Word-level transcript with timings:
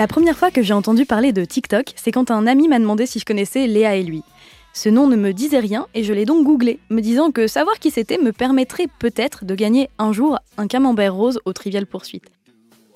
La 0.00 0.06
première 0.06 0.38
fois 0.38 0.50
que 0.50 0.62
j'ai 0.62 0.72
entendu 0.72 1.04
parler 1.04 1.30
de 1.34 1.44
TikTok, 1.44 1.92
c'est 1.94 2.10
quand 2.10 2.30
un 2.30 2.46
ami 2.46 2.68
m'a 2.68 2.78
demandé 2.78 3.04
si 3.04 3.18
je 3.18 3.26
connaissais 3.26 3.66
Léa 3.66 3.96
et 3.96 4.02
lui. 4.02 4.22
Ce 4.72 4.88
nom 4.88 5.06
ne 5.06 5.14
me 5.14 5.34
disait 5.34 5.58
rien 5.58 5.88
et 5.92 6.04
je 6.04 6.14
l'ai 6.14 6.24
donc 6.24 6.42
googlé, 6.42 6.78
me 6.88 7.02
disant 7.02 7.30
que 7.30 7.46
savoir 7.46 7.78
qui 7.78 7.90
c'était 7.90 8.16
me 8.16 8.32
permettrait 8.32 8.86
peut-être 8.98 9.44
de 9.44 9.54
gagner 9.54 9.90
un 9.98 10.14
jour 10.14 10.38
un 10.56 10.68
camembert 10.68 11.14
rose 11.14 11.38
au 11.44 11.52
Trivial 11.52 11.84
Poursuite. 11.84 12.30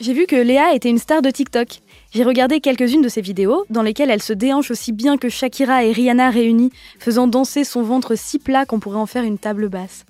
J'ai 0.00 0.14
vu 0.14 0.24
que 0.24 0.34
Léa 0.34 0.72
était 0.72 0.88
une 0.88 0.96
star 0.96 1.20
de 1.20 1.28
TikTok. 1.28 1.80
J'ai 2.14 2.24
regardé 2.24 2.60
quelques-unes 2.60 3.02
de 3.02 3.10
ses 3.10 3.20
vidéos, 3.20 3.66
dans 3.68 3.82
lesquelles 3.82 4.08
elle 4.08 4.22
se 4.22 4.32
déhanche 4.32 4.70
aussi 4.70 4.92
bien 4.92 5.18
que 5.18 5.28
Shakira 5.28 5.84
et 5.84 5.92
Rihanna 5.92 6.30
réunies, 6.30 6.72
faisant 6.98 7.26
danser 7.26 7.64
son 7.64 7.82
ventre 7.82 8.14
si 8.14 8.38
plat 8.38 8.64
qu'on 8.64 8.80
pourrait 8.80 8.96
en 8.96 9.04
faire 9.04 9.24
une 9.24 9.36
table 9.36 9.68
basse. 9.68 10.06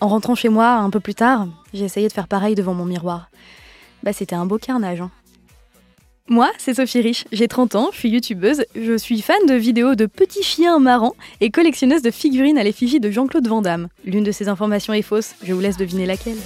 En 0.00 0.06
rentrant 0.06 0.36
chez 0.36 0.50
moi 0.50 0.74
un 0.74 0.90
peu 0.90 1.00
plus 1.00 1.16
tard, 1.16 1.48
j'ai 1.74 1.84
essayé 1.84 2.06
de 2.06 2.12
faire 2.12 2.28
pareil 2.28 2.54
devant 2.54 2.74
mon 2.74 2.84
miroir. 2.84 3.28
Bah 4.04 4.12
c'était 4.12 4.36
un 4.36 4.46
beau 4.46 4.58
carnage. 4.58 5.00
Hein. 5.00 5.10
Moi, 6.28 6.50
c'est 6.56 6.74
Sophie 6.74 7.00
Rich, 7.00 7.24
j'ai 7.32 7.48
30 7.48 7.74
ans, 7.74 7.90
je 7.92 7.98
suis 7.98 8.08
youtubeuse, 8.08 8.64
je 8.76 8.96
suis 8.96 9.20
fan 9.20 9.44
de 9.48 9.54
vidéos 9.54 9.96
de 9.96 10.06
petits 10.06 10.44
chiens 10.44 10.78
marrants 10.78 11.16
et 11.40 11.50
collectionneuse 11.50 12.00
de 12.00 12.12
figurines 12.12 12.58
à 12.58 12.62
l'effigie 12.62 13.00
de 13.00 13.10
Jean-Claude 13.10 13.48
Van 13.48 13.60
Damme. 13.60 13.88
L'une 14.04 14.22
de 14.22 14.30
ces 14.30 14.48
informations 14.48 14.92
est 14.92 15.02
fausse, 15.02 15.34
je 15.42 15.52
vous 15.52 15.60
laisse 15.60 15.76
deviner 15.76 16.06
laquelle. 16.06 16.38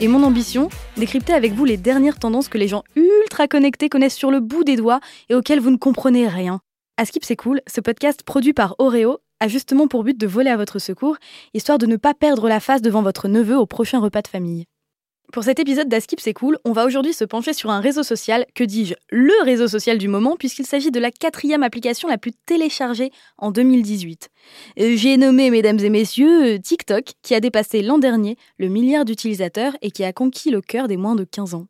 Et 0.00 0.08
mon 0.08 0.22
ambition, 0.22 0.70
décrypter 0.96 1.34
avec 1.34 1.52
vous 1.52 1.66
les 1.66 1.76
dernières 1.76 2.18
tendances 2.18 2.48
que 2.48 2.58
les 2.58 2.66
gens 2.66 2.82
ultra 2.96 3.46
connectés 3.46 3.90
connaissent 3.90 4.16
sur 4.16 4.30
le 4.30 4.40
bout 4.40 4.64
des 4.64 4.76
doigts 4.76 5.00
et 5.28 5.34
auxquelles 5.34 5.60
vous 5.60 5.70
ne 5.70 5.76
comprenez 5.76 6.28
rien. 6.28 6.60
À 6.96 7.04
Skip 7.04 7.24
c'est 7.24 7.36
cool, 7.36 7.60
ce 7.66 7.80
podcast 7.80 8.22
produit 8.22 8.52
par 8.52 8.74
Oreo 8.78 9.18
a 9.42 9.48
justement 9.48 9.88
pour 9.88 10.04
but 10.04 10.16
de 10.16 10.26
voler 10.26 10.50
à 10.50 10.56
votre 10.56 10.78
secours, 10.78 11.16
histoire 11.52 11.78
de 11.78 11.86
ne 11.86 11.96
pas 11.96 12.14
perdre 12.14 12.48
la 12.48 12.60
face 12.60 12.80
devant 12.80 13.02
votre 13.02 13.26
neveu 13.26 13.56
au 13.56 13.66
prochain 13.66 13.98
repas 13.98 14.22
de 14.22 14.28
famille. 14.28 14.66
Pour 15.32 15.42
cet 15.42 15.58
épisode 15.58 15.88
d'Askip 15.88 16.20
c'est 16.20 16.32
cool, 16.32 16.58
on 16.64 16.70
va 16.70 16.84
aujourd'hui 16.84 17.12
se 17.12 17.24
pencher 17.24 17.52
sur 17.52 17.70
un 17.70 17.80
réseau 17.80 18.04
social, 18.04 18.46
que 18.54 18.62
dis-je, 18.62 18.94
le 19.10 19.32
réseau 19.44 19.66
social 19.66 19.98
du 19.98 20.06
moment, 20.06 20.36
puisqu'il 20.36 20.64
s'agit 20.64 20.92
de 20.92 21.00
la 21.00 21.10
quatrième 21.10 21.64
application 21.64 22.08
la 22.08 22.18
plus 22.18 22.30
téléchargée 22.46 23.10
en 23.36 23.50
2018. 23.50 24.28
Euh, 24.78 24.96
j'ai 24.96 25.16
nommé, 25.16 25.50
mesdames 25.50 25.80
et 25.80 25.90
messieurs, 25.90 26.60
TikTok, 26.60 27.12
qui 27.22 27.34
a 27.34 27.40
dépassé 27.40 27.82
l'an 27.82 27.98
dernier 27.98 28.36
le 28.58 28.68
milliard 28.68 29.04
d'utilisateurs 29.04 29.76
et 29.82 29.90
qui 29.90 30.04
a 30.04 30.12
conquis 30.12 30.50
le 30.50 30.60
cœur 30.60 30.86
des 30.86 30.96
moins 30.96 31.16
de 31.16 31.24
15 31.24 31.54
ans. 31.54 31.66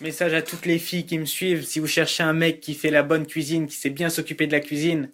Message 0.00 0.34
à 0.34 0.42
toutes 0.42 0.66
les 0.66 0.78
filles 0.78 1.06
qui 1.06 1.18
me 1.18 1.24
suivent, 1.24 1.64
si 1.64 1.80
vous 1.80 1.86
cherchez 1.88 2.22
un 2.22 2.34
mec 2.34 2.60
qui 2.60 2.74
fait 2.74 2.90
la 2.90 3.02
bonne 3.02 3.26
cuisine, 3.26 3.66
qui 3.66 3.74
sait 3.74 3.90
bien 3.90 4.10
s'occuper 4.10 4.46
de 4.46 4.52
la 4.52 4.60
cuisine, 4.60 5.08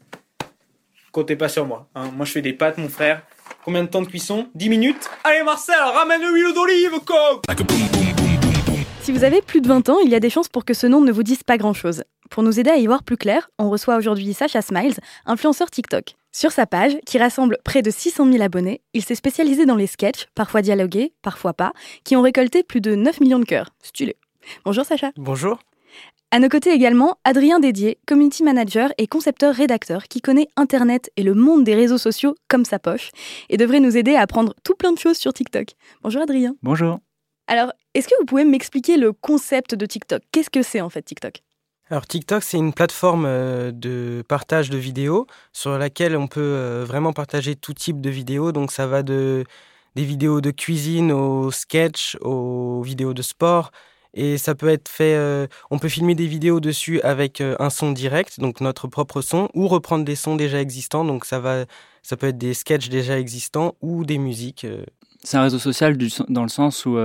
comptez 1.12 1.36
pas 1.36 1.48
sur 1.48 1.66
moi. 1.66 1.88
Hein. 1.94 2.10
Moi 2.16 2.26
je 2.26 2.32
fais 2.32 2.42
des 2.42 2.54
pâtes, 2.54 2.78
mon 2.78 2.88
frère. 2.88 3.22
Combien 3.64 3.84
de 3.84 3.88
temps 3.88 4.02
de 4.02 4.08
cuisson? 4.08 4.48
10 4.54 4.68
minutes? 4.68 5.10
Allez 5.22 5.42
Marcel, 5.44 5.76
ramène 5.78 6.22
l'huile 6.22 6.54
d'olive, 6.54 6.98
coq 7.04 7.42
Si 9.02 9.12
vous 9.12 9.22
avez 9.22 9.40
plus 9.42 9.60
de 9.60 9.68
20 9.68 9.88
ans, 9.90 9.98
il 10.04 10.10
y 10.10 10.14
a 10.14 10.20
des 10.20 10.30
chances 10.30 10.48
pour 10.48 10.64
que 10.64 10.74
ce 10.74 10.86
nom 10.86 11.00
ne 11.00 11.12
vous 11.12 11.22
dise 11.22 11.42
pas 11.44 11.58
grand-chose. 11.58 12.02
Pour 12.30 12.42
nous 12.42 12.58
aider 12.58 12.70
à 12.70 12.76
y 12.76 12.86
voir 12.86 13.02
plus 13.02 13.18
clair, 13.18 13.50
on 13.58 13.70
reçoit 13.70 13.96
aujourd'hui 13.96 14.32
Sacha 14.32 14.62
Smiles, 14.62 14.96
influenceur 15.26 15.70
TikTok. 15.70 16.16
Sur 16.32 16.50
sa 16.50 16.66
page, 16.66 16.96
qui 17.04 17.18
rassemble 17.18 17.58
près 17.62 17.82
de 17.82 17.90
600 17.90 18.32
000 18.32 18.42
abonnés, 18.42 18.80
il 18.94 19.04
s'est 19.04 19.14
spécialisé 19.14 19.66
dans 19.66 19.76
les 19.76 19.86
sketchs, 19.86 20.28
parfois 20.34 20.62
dialogués, 20.62 21.12
parfois 21.20 21.52
pas, 21.52 21.72
qui 22.04 22.16
ont 22.16 22.22
récolté 22.22 22.62
plus 22.62 22.80
de 22.80 22.94
9 22.94 23.20
millions 23.20 23.38
de 23.38 23.44
cœurs. 23.44 23.68
Stylé. 23.82 24.16
Bonjour 24.64 24.84
Sacha. 24.86 25.10
Bonjour. 25.16 25.58
À 26.34 26.38
nos 26.38 26.48
côtés 26.48 26.70
également, 26.70 27.18
Adrien 27.24 27.60
Dédier, 27.60 27.98
community 28.08 28.42
manager 28.42 28.90
et 28.96 29.06
concepteur-rédacteur 29.06 30.04
qui 30.04 30.22
connaît 30.22 30.48
Internet 30.56 31.10
et 31.18 31.24
le 31.24 31.34
monde 31.34 31.62
des 31.62 31.74
réseaux 31.74 31.98
sociaux 31.98 32.34
comme 32.48 32.64
sa 32.64 32.78
poche 32.78 33.10
et 33.50 33.58
devrait 33.58 33.80
nous 33.80 33.98
aider 33.98 34.14
à 34.14 34.22
apprendre 34.22 34.54
tout 34.64 34.72
plein 34.74 34.92
de 34.92 34.98
choses 34.98 35.18
sur 35.18 35.34
TikTok. 35.34 35.74
Bonjour 36.02 36.22
Adrien. 36.22 36.54
Bonjour. 36.62 37.00
Alors, 37.48 37.70
est-ce 37.92 38.08
que 38.08 38.14
vous 38.18 38.24
pouvez 38.24 38.46
m'expliquer 38.46 38.96
le 38.96 39.12
concept 39.12 39.74
de 39.74 39.84
TikTok? 39.84 40.22
Qu'est-ce 40.32 40.48
que 40.48 40.62
c'est 40.62 40.80
en 40.80 40.88
fait 40.88 41.02
TikTok? 41.02 41.42
Alors 41.90 42.06
TikTok, 42.06 42.42
c'est 42.42 42.56
une 42.56 42.72
plateforme 42.72 43.26
euh, 43.26 43.70
de 43.70 44.24
partage 44.26 44.70
de 44.70 44.78
vidéos 44.78 45.26
sur 45.52 45.76
laquelle 45.76 46.16
on 46.16 46.28
peut 46.28 46.40
euh, 46.40 46.82
vraiment 46.86 47.12
partager 47.12 47.56
tout 47.56 47.74
type 47.74 48.00
de 48.00 48.08
vidéos. 48.08 48.52
Donc 48.52 48.72
ça 48.72 48.86
va 48.86 49.02
de 49.02 49.44
des 49.96 50.04
vidéos 50.04 50.40
de 50.40 50.50
cuisine 50.50 51.12
aux 51.12 51.50
sketchs, 51.50 52.16
aux 52.22 52.80
vidéos 52.80 53.12
de 53.12 53.20
sport, 53.20 53.70
et 54.14 54.38
ça 54.38 54.54
peut 54.54 54.68
être 54.68 54.88
fait, 54.88 55.14
euh, 55.14 55.46
on 55.70 55.78
peut 55.78 55.88
filmer 55.88 56.14
des 56.14 56.26
vidéos 56.26 56.60
dessus 56.60 57.00
avec 57.00 57.40
euh, 57.40 57.56
un 57.58 57.70
son 57.70 57.92
direct, 57.92 58.40
donc 58.40 58.60
notre 58.60 58.86
propre 58.88 59.22
son, 59.22 59.48
ou 59.54 59.68
reprendre 59.68 60.04
des 60.04 60.16
sons 60.16 60.36
déjà 60.36 60.60
existants, 60.60 61.04
donc 61.04 61.24
ça, 61.24 61.40
va, 61.40 61.64
ça 62.02 62.16
peut 62.16 62.28
être 62.28 62.38
des 62.38 62.54
sketchs 62.54 62.88
déjà 62.88 63.18
existants 63.18 63.74
ou 63.80 64.04
des 64.04 64.18
musiques. 64.18 64.64
Euh. 64.64 64.84
C'est 65.22 65.36
un 65.36 65.42
réseau 65.42 65.58
social 65.58 65.96
dans 66.28 66.42
le 66.42 66.48
sens 66.48 66.84
où 66.84 66.98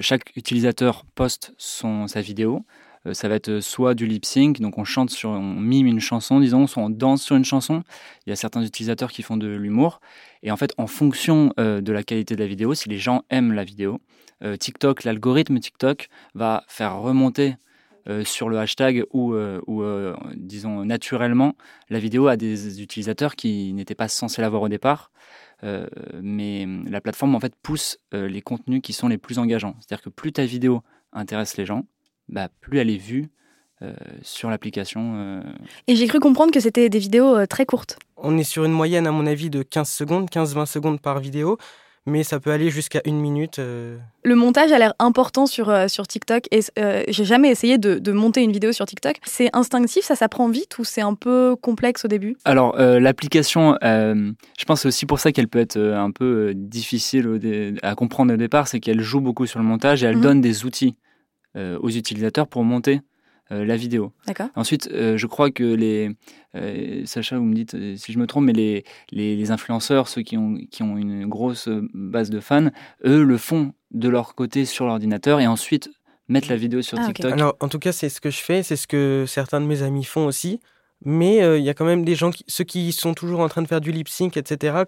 chaque 0.00 0.36
utilisateur 0.36 1.04
poste 1.16 1.52
sa 1.58 2.20
vidéo. 2.20 2.64
Ça 3.12 3.28
va 3.28 3.36
être 3.36 3.60
soit 3.60 3.94
du 3.94 4.06
lip 4.06 4.24
sync, 4.24 4.60
donc 4.60 4.78
on 4.78 4.84
chante 4.84 5.10
sur, 5.10 5.30
on 5.30 5.54
mime 5.54 5.86
une 5.86 6.00
chanson, 6.00 6.40
disons, 6.40 6.66
soit 6.66 6.82
on 6.82 6.90
danse 6.90 7.22
sur 7.22 7.36
une 7.36 7.44
chanson. 7.44 7.82
Il 8.26 8.30
y 8.30 8.32
a 8.32 8.36
certains 8.36 8.62
utilisateurs 8.62 9.10
qui 9.10 9.22
font 9.22 9.36
de 9.36 9.48
l'humour. 9.48 10.00
Et 10.42 10.50
en 10.50 10.56
fait, 10.56 10.72
en 10.78 10.86
fonction 10.86 11.52
de 11.56 11.92
la 11.92 12.02
qualité 12.02 12.34
de 12.34 12.40
la 12.40 12.46
vidéo, 12.46 12.74
si 12.74 12.88
les 12.88 12.98
gens 12.98 13.22
aiment 13.30 13.52
la 13.52 13.64
vidéo, 13.64 14.00
euh, 14.42 14.56
TikTok, 14.56 15.04
l'algorithme 15.04 15.58
TikTok 15.58 16.08
va 16.34 16.64
faire 16.68 16.98
remonter 16.98 17.56
euh, 18.08 18.24
sur 18.24 18.48
le 18.48 18.58
hashtag 18.58 19.04
ou, 19.12 19.34
euh, 19.34 20.16
disons 20.36 20.84
naturellement 20.84 21.54
la 21.90 21.98
vidéo 21.98 22.28
à 22.28 22.36
des 22.36 22.80
utilisateurs 22.82 23.36
qui 23.36 23.72
n'étaient 23.72 23.94
pas 23.94 24.08
censés 24.08 24.40
l'avoir 24.40 24.62
au 24.62 24.68
départ. 24.68 25.10
mais 26.22 26.68
la 26.88 27.00
plateforme 27.00 27.34
en 27.34 27.40
fait 27.40 27.54
pousse 27.56 27.98
les 28.12 28.42
contenus 28.42 28.80
qui 28.80 28.92
sont 28.92 29.08
les 29.08 29.18
plus 29.18 29.38
engageants. 29.38 29.74
C'est-à-dire 29.80 30.02
que 30.02 30.10
plus 30.10 30.32
ta 30.32 30.44
vidéo 30.44 30.82
intéresse 31.12 31.56
les 31.56 31.66
gens, 31.66 31.84
bah, 32.28 32.48
plus 32.60 32.78
elle 32.78 32.90
est 32.90 32.96
vue 32.96 33.28
sur 34.22 34.50
l'application. 34.50 35.40
Et 35.86 35.94
j'ai 35.94 36.08
cru 36.08 36.18
comprendre 36.18 36.52
que 36.52 36.58
c'était 36.58 36.88
des 36.88 36.98
vidéos 36.98 37.46
très 37.46 37.64
courtes. 37.64 37.96
On 38.16 38.36
est 38.36 38.42
sur 38.42 38.64
une 38.64 38.72
moyenne, 38.72 39.06
à 39.06 39.12
mon 39.12 39.24
avis, 39.24 39.50
de 39.50 39.62
15 39.62 39.88
secondes, 39.88 40.28
15-20 40.28 40.66
secondes 40.66 41.00
par 41.00 41.20
vidéo 41.20 41.58
mais 42.08 42.24
ça 42.24 42.40
peut 42.40 42.50
aller 42.50 42.70
jusqu'à 42.70 43.00
une 43.04 43.20
minute. 43.20 43.58
Euh. 43.58 43.96
Le 44.24 44.34
montage 44.34 44.72
a 44.72 44.78
l'air 44.78 44.94
important 44.98 45.46
sur, 45.46 45.68
euh, 45.68 45.88
sur 45.88 46.06
TikTok 46.06 46.44
et 46.50 46.60
euh, 46.78 47.04
j'ai 47.08 47.24
jamais 47.24 47.50
essayé 47.50 47.78
de, 47.78 47.98
de, 47.98 48.12
monter 48.12 48.42
une 48.42 48.52
vidéo 48.52 48.72
sur 48.72 48.86
TikTok. 48.86 49.16
C'est 49.24 49.50
instinctif, 49.52 50.04
ça 50.04 50.16
s'apprend 50.16 50.48
vite 50.48 50.78
ou 50.78 50.84
c'est 50.84 51.00
un 51.00 51.14
peu 51.14 51.56
complexe 51.60 52.04
au 52.04 52.08
début? 52.08 52.36
Alors 52.44 52.76
l'application, 52.78 53.76
je 53.82 54.64
pense 54.66 54.86
aussi 54.86 55.06
pour 55.06 55.20
ça 55.20 55.32
qu'elle 55.32 55.48
peut 55.48 55.58
être 55.58 55.78
un 55.78 56.10
peu 56.10 56.52
difficile 56.54 57.78
à 57.82 57.94
comprendre 57.94 58.32
au 58.32 58.36
départ, 58.36 58.68
c'est 58.68 58.80
qu'elle 58.80 59.00
joue 59.00 59.20
beaucoup 59.20 59.46
sur 59.46 59.58
le 59.58 59.64
montage 59.64 60.02
et 60.02 60.06
elle 60.06 60.16
mhm. 60.16 60.22
donne 60.22 60.40
des 60.40 60.64
outils 60.64 60.96
aux 61.56 61.90
utilisateurs 61.90 62.46
pour 62.46 62.62
monter 62.62 63.00
euh, 63.50 63.64
la 63.64 63.76
vidéo. 63.76 64.12
Ensuite, 64.56 64.90
euh, 64.92 65.16
je 65.16 65.26
crois 65.26 65.50
que 65.50 65.64
les. 65.64 66.10
Euh, 66.54 67.02
Sacha, 67.06 67.38
vous 67.38 67.44
me 67.44 67.54
dites 67.54 67.74
si 67.96 68.12
je 68.12 68.18
me 68.18 68.26
trompe, 68.26 68.44
mais 68.44 68.52
les, 68.52 68.84
les, 69.10 69.50
influenceurs, 69.50 70.08
ceux 70.08 70.20
qui 70.20 70.36
ont, 70.36 70.58
qui 70.70 70.82
ont 70.82 70.98
une 70.98 71.26
grosse 71.26 71.70
base 71.94 72.28
de 72.28 72.40
fans, 72.40 72.68
eux 73.06 73.22
le 73.22 73.38
font 73.38 73.72
de 73.90 74.10
leur 74.10 74.34
côté 74.34 74.66
sur 74.66 74.84
l'ordinateur 74.84 75.40
et 75.40 75.46
ensuite 75.46 75.88
mettent 76.28 76.48
la 76.48 76.56
vidéo 76.56 76.82
sur 76.82 76.98
ah, 77.00 77.06
TikTok. 77.06 77.32
Alors, 77.32 77.56
en 77.60 77.68
tout 77.68 77.78
cas, 77.78 77.92
c'est 77.92 78.10
ce 78.10 78.20
que 78.20 78.30
je 78.30 78.40
fais, 78.40 78.62
c'est 78.62 78.76
ce 78.76 78.86
que 78.86 79.24
certains 79.26 79.62
de 79.62 79.66
mes 79.66 79.82
amis 79.82 80.04
font 80.04 80.26
aussi. 80.26 80.60
Mais 81.04 81.36
il 81.58 81.64
y 81.64 81.70
a 81.70 81.74
quand 81.74 81.86
même 81.86 82.04
des 82.04 82.16
gens, 82.16 82.32
qui, 82.32 82.44
ceux 82.48 82.64
qui 82.64 82.92
sont 82.92 83.14
toujours 83.14 83.40
en 83.40 83.48
train 83.48 83.62
de 83.62 83.68
faire 83.68 83.80
du 83.80 83.92
lip 83.92 84.08
sync, 84.08 84.36
etc., 84.36 84.82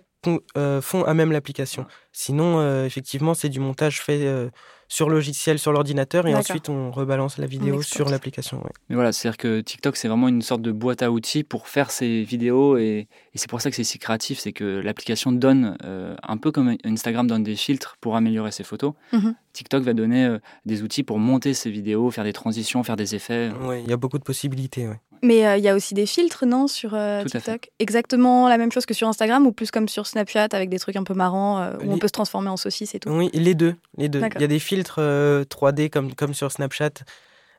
font 0.83 1.05
à 1.05 1.15
même 1.15 1.33
l'application. 1.33 1.87
Sinon, 2.13 2.85
effectivement, 2.85 3.33
c'est 3.33 3.49
du 3.49 3.61
montage 3.61 4.03
fait 4.03 4.51
sur 4.91 5.09
logiciel, 5.09 5.61
sur 5.61 5.73
l'ordinateur, 5.73 6.27
et 6.27 6.35
ensuite 6.35 6.69
on 6.69 6.91
rebalance 6.91 7.39
la 7.39 7.47
vidéo 7.47 7.81
sur 7.81 8.11
l'application. 8.11 8.61
Mais 8.89 8.97
voilà, 8.97 9.13
c'est-à-dire 9.13 9.39
que 9.39 9.61
TikTok, 9.61 9.97
c'est 9.97 10.09
vraiment 10.09 10.27
une 10.27 10.43
sorte 10.43 10.63
de 10.63 10.73
boîte 10.73 11.03
à 11.03 11.13
outils 11.13 11.45
pour 11.45 11.69
faire 11.69 11.93
ces 11.93 12.25
vidéos, 12.25 12.77
et, 12.77 13.07
c'est 13.37 13.49
pour 13.49 13.61
ça 13.61 13.71
que 13.71 13.77
c'est 13.77 13.85
si 13.85 14.01
créatif, 14.01 14.41
c'est 14.41 14.53
que 14.53 14.65
l'application 14.65 15.31
donne, 15.31 15.79
euh, 15.85 16.17
un 16.25 16.37
peu 16.37 16.51
comme 16.51 16.77
Instagram 16.85 17.29
donne 17.29 17.45
des 17.45 17.55
filtres 17.55 17.99
pour 18.01 18.17
améliorer 18.17 18.51
ses 18.51 18.65
photos, 18.65 18.95
mhm. 19.13 19.37
TikTok 19.53 19.85
va 19.85 19.95
donner 19.95 20.25
euh, 20.25 20.39
des 20.67 20.83
outils 20.83 21.05
pour 21.05 21.21
monter 21.21 21.55
ses 21.55 21.71
vidéos, 21.71 22.11
faire 22.11 22.25
des 22.25 22.33
transitions, 22.33 22.83
faire 22.83 22.97
des 22.97 23.15
effets. 23.15 23.51
Oui, 23.63 23.83
il 23.85 23.91
y 23.91 23.93
a 23.93 23.97
beaucoup 23.97 24.19
de 24.19 24.25
possibilités. 24.25 24.89
Mais 25.23 25.47
euh, 25.47 25.57
il 25.57 25.65
y 25.65 25.69
a 25.69 25.75
aussi 25.75 25.95
des 25.95 26.07
filtres, 26.07 26.47
non, 26.47 26.67
sur 26.67 26.97
TikTok? 27.27 27.71
Exactement 27.79 28.49
la 28.49 28.59
même 28.59 28.73
chose 28.73 28.87
que 28.87 28.95
sur 28.95 29.09
Instagram, 29.09 29.47
ou 29.47 29.53
plus 29.53 29.71
comme 29.71 29.89
sur 29.89 30.07
Snapchat, 30.07 30.49
avec 30.53 30.69
des 30.69 30.79
trucs 30.79 30.97
un 30.97 31.05
peu 31.05 31.15
marrants, 31.15 31.71
où 31.83 31.93
on 31.93 31.99
peut 31.99 32.09
se 32.09 32.13
transformer 32.13 32.49
en 32.49 32.57
saucisse 32.57 32.95
et 32.95 33.01
tout? 33.01 33.11
Oui, 33.11 33.31
les 33.33 33.55
deux. 33.55 33.75
Les 33.97 34.09
deux. 34.09 34.23
Il 34.35 34.41
y 34.41 34.45
a 34.45 34.49
des 34.49 34.59
filtres 34.59 35.01
3D 35.01 35.85
euh, 35.85 35.89
comme, 35.89 36.15
comme 36.15 36.35
sur 36.35 36.51
Snapchat 36.53 36.91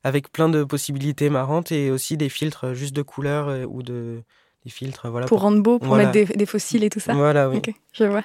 avec 0.03 0.31
plein 0.31 0.49
de 0.49 0.63
possibilités 0.63 1.29
marrantes 1.29 1.71
et 1.71 1.91
aussi 1.91 2.17
des 2.17 2.29
filtres 2.29 2.73
juste 2.73 2.95
de 2.95 3.01
couleurs 3.01 3.49
euh, 3.49 3.65
ou 3.65 3.83
de 3.83 4.23
des 4.63 4.71
filtres 4.71 5.09
voilà 5.09 5.27
pour, 5.27 5.41
rendre 5.41 5.61
beau 5.61 5.79
pour 5.79 5.95
mettre 5.95 6.11
des, 6.11 6.45
fossiles 6.45 6.83
et 6.83 6.89
tout 6.89 6.99
ça? 6.99 7.13
Voilà 7.13 7.49
oui. 7.49 7.61
Je 7.93 8.03
vois. 8.03 8.23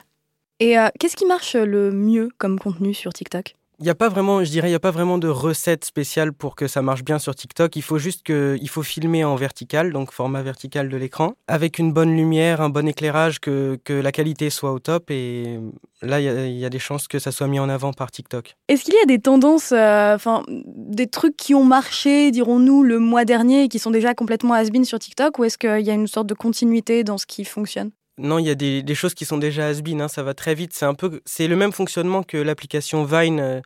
Et 0.61 0.79
euh, 0.79 0.89
qu'est-ce 0.99 1.17
qui 1.17 1.27
marche 1.27 1.55
le 1.55 1.93
mieux 1.93 2.31
comme 2.39 2.59
contenu 2.59 2.95
sur 2.95 3.13
TikTok? 3.13 3.57
Il 3.79 3.85
n'y 3.85 3.91
a 3.91 3.95
pas 3.95 4.09
vraiment, 4.09 4.43
je 4.43 4.51
dirais, 4.51 4.71
il 4.71 4.75
a 4.75 4.81
pas 4.81 4.91
vraiment 4.91 5.19
de 5.19 5.29
recette 5.29 5.85
spéciale 5.85 6.33
pour 6.33 6.57
que 6.57 6.67
ça 6.67 6.81
marche 6.81 7.05
bien 7.05 7.19
sur 7.19 7.35
TikTok. 7.35 7.77
Il 7.77 7.83
faut 7.83 7.99
juste 7.99 8.23
que, 8.23 8.57
il 8.63 8.71
faut 8.71 8.83
filmer 8.83 9.23
en 9.23 9.37
vertical, 9.37 9.93
donc 9.93 10.13
format 10.13 10.43
vertical 10.43 10.89
de 10.89 10.97
l'écran, 10.97 11.35
avec 11.47 11.79
une 11.79 11.93
bonne 11.93 12.17
lumière, 12.17 12.63
un 12.63 12.71
bon 12.71 12.89
éclairage, 12.89 13.39
que, 13.39 13.79
que 13.85 13.93
la 13.93 14.13
qualité 14.13 14.49
soit 14.49 14.73
au 14.73 14.79
top. 14.79 15.11
Et 15.11 15.61
là, 16.01 16.21
il 16.21 16.57
y, 16.57 16.65
a, 16.65 16.71
des 16.71 16.79
chances 16.79 17.07
que 17.07 17.19
ça 17.19 17.33
soit 17.33 17.49
mis 17.49 17.59
en 17.59 17.69
avant 17.69 17.93
par 17.93 18.11
TikTok. 18.11 18.57
Est-ce 18.69 18.85
qu'il 18.85 18.95
y 18.95 19.03
a 19.03 19.07
des 19.07 19.19
tendances, 19.19 19.73
enfin, 19.73 20.43
euh, 20.49 20.63
des 20.67 21.07
trucs 21.07 21.37
qui 21.37 21.55
ont 21.55 21.65
marché, 21.65 22.31
dirons-nous, 22.31 22.83
le 22.83 22.99
mois 22.99 23.27
dernier 23.27 23.65
et 23.65 23.69
qui 23.69 23.79
sont 23.79 23.91
déjà 23.91 24.15
complètement 24.15 24.55
has 24.55 24.71
sur 24.85 24.99
TikTok, 24.99 25.39
ou 25.39 25.45
est-ce 25.45 25.59
qu'il 25.59 25.87
y 25.87 25.91
a 25.91 25.95
une 25.95 26.07
sorte 26.07 26.27
de 26.27 26.35
continuité 26.35 27.05
dans 27.05 27.19
ce 27.19 27.27
qui 27.27 27.45
fonctionne? 27.45 27.91
Non, 28.19 28.39
il 28.39 28.47
y 28.47 28.51
a 28.51 28.55
des, 28.55 28.83
des, 28.83 28.95
choses 28.95 29.15
qui 29.15 29.27
sont 29.27 29.37
déjà 29.37 29.69
has 29.69 29.83
hein, 29.87 30.09
ça 30.09 30.23
va 30.23 30.33
très 30.33 30.55
vite. 30.55 30.73
C'est 30.73 30.87
un 30.87 30.95
peu, 30.95 31.21
c'est 31.27 31.49
le 31.49 31.57
même 31.57 31.73
fonctionnement 31.73 32.23
que 32.23 32.39
l'application 32.39 33.05
Vine 33.05 33.41
euh, 33.41 33.61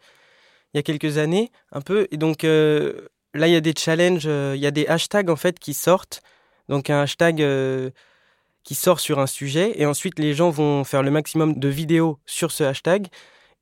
il 0.74 0.78
y 0.78 0.80
a 0.80 0.82
quelques 0.82 1.18
années, 1.18 1.50
un 1.72 1.80
peu. 1.80 2.08
Et 2.10 2.16
donc 2.16 2.42
euh, 2.42 3.08
là, 3.32 3.46
il 3.46 3.52
y 3.52 3.56
a 3.56 3.60
des 3.60 3.74
challenges, 3.76 4.26
euh, 4.26 4.54
il 4.56 4.60
y 4.60 4.66
a 4.66 4.72
des 4.72 4.86
hashtags 4.86 5.30
en 5.30 5.36
fait 5.36 5.58
qui 5.58 5.74
sortent. 5.74 6.20
Donc 6.68 6.90
un 6.90 7.02
hashtag 7.02 7.44
qui 8.62 8.74
sort 8.76 9.00
sur 9.00 9.18
un 9.18 9.26
sujet, 9.26 9.72
et 9.80 9.86
ensuite 9.86 10.20
les 10.20 10.34
gens 10.34 10.50
vont 10.50 10.84
faire 10.84 11.02
le 11.02 11.10
maximum 11.10 11.58
de 11.58 11.68
vidéos 11.68 12.18
sur 12.26 12.52
ce 12.52 12.62
hashtag. 12.62 13.08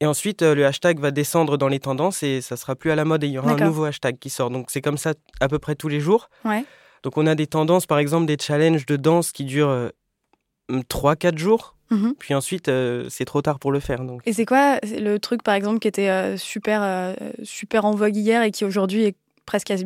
Et 0.00 0.06
ensuite, 0.06 0.43
le 0.43 0.64
hashtag 0.64 1.00
va 1.00 1.11
descendre 1.11 1.56
dans 1.56 1.69
les 1.69 1.81
tendances 1.81 2.23
et 2.23 2.41
ça 2.41 2.56
sera 2.56 2.76
plus 2.76 2.91
à 2.91 2.96
la 2.96 3.05
mode 3.05 3.25
et 3.25 3.26
il 3.26 3.32
y 3.32 3.38
aura 3.38 3.52
un 3.52 3.56
nouveau 3.56 3.84
hashtag 3.84 4.19
qui 4.19 4.31
sort. 4.31 4.50
Donc 4.50 4.67
c'est 4.70 4.82
comme 4.82 4.99
ça 4.99 5.14
à 5.41 5.49
peu 5.49 5.58
près 5.58 5.75
tous 5.75 5.88
les 5.88 6.00
jours. 6.00 6.29
Ouais. 6.44 6.64
Donc 7.02 7.17
on 7.17 7.26
a 7.26 7.34
des 7.34 7.46
tendances, 7.46 7.87
par 7.87 7.99
exemple 7.99 8.26
des 8.26 8.37
challenges 8.38 8.84
de 8.84 8.96
danse 8.96 9.32
qui 9.32 9.44
durent 9.44 9.91
3-4 10.70 11.38
jours. 11.38 11.75
Mhm. 11.91 12.15
Puis 12.19 12.35
ensuite, 12.35 12.69
euh, 12.69 13.06
c'est 13.09 13.25
trop 13.25 13.41
tard 13.43 13.59
pour 13.59 13.73
le 13.73 13.81
faire. 13.81 14.05
Donc. 14.05 14.20
Et 14.26 14.32
c'est 14.32 14.44
quoi 14.44 14.79
le 14.82 15.17
truc, 15.19 15.43
par 15.43 15.55
exemple, 15.55 15.79
qui 15.79 15.88
était 15.88 16.11
euh, 16.11 16.37
super, 16.37 16.81
euh, 16.82 17.15
super 17.43 17.85
en 17.85 17.93
vogue 17.93 18.17
hier 18.17 18.43
et 18.43 18.50
qui 18.50 18.65
aujourd'hui 18.65 19.05
est 19.05 19.17
presque 19.47 19.70
has 19.70 19.82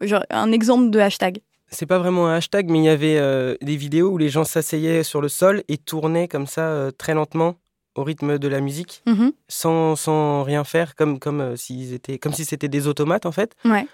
Genre 0.00 0.24
un 0.30 0.52
exemple 0.52 0.90
de 0.90 0.98
hashtag 0.98 1.38
c'est 1.68 1.86
pas 1.86 1.98
vraiment 1.98 2.28
un 2.28 2.36
hashtag, 2.36 2.70
mais 2.70 2.78
il 2.78 2.84
y 2.84 2.88
avait 2.88 3.18
des 3.60 3.76
vidéos 3.76 4.10
où 4.10 4.18
les 4.18 4.28
gens 4.28 4.44
s'asseyaient 4.44 5.02
sur 5.02 5.20
le 5.20 5.28
sol 5.28 5.64
et 5.66 5.78
tournaient 5.78 6.28
comme 6.28 6.46
ça 6.46 6.90
très 6.96 7.12
lentement 7.12 7.56
au 7.96 8.04
rythme 8.04 8.38
de 8.38 8.46
la 8.46 8.60
musique, 8.60 9.02
Mhm. 9.04 9.32
sans, 9.48 9.96
sans 9.96 10.44
rien 10.44 10.62
faire, 10.62 10.94
comme, 10.94 11.18
comme 11.18 11.56
s'ils 11.56 11.92
étaient, 11.92 12.18
comme 12.18 12.32
si 12.32 12.44
c'était 12.44 12.68
des 12.68 12.86
automates 12.86 13.26
en 13.26 13.32
fait. 13.32 13.56
Ouais. 13.64 13.84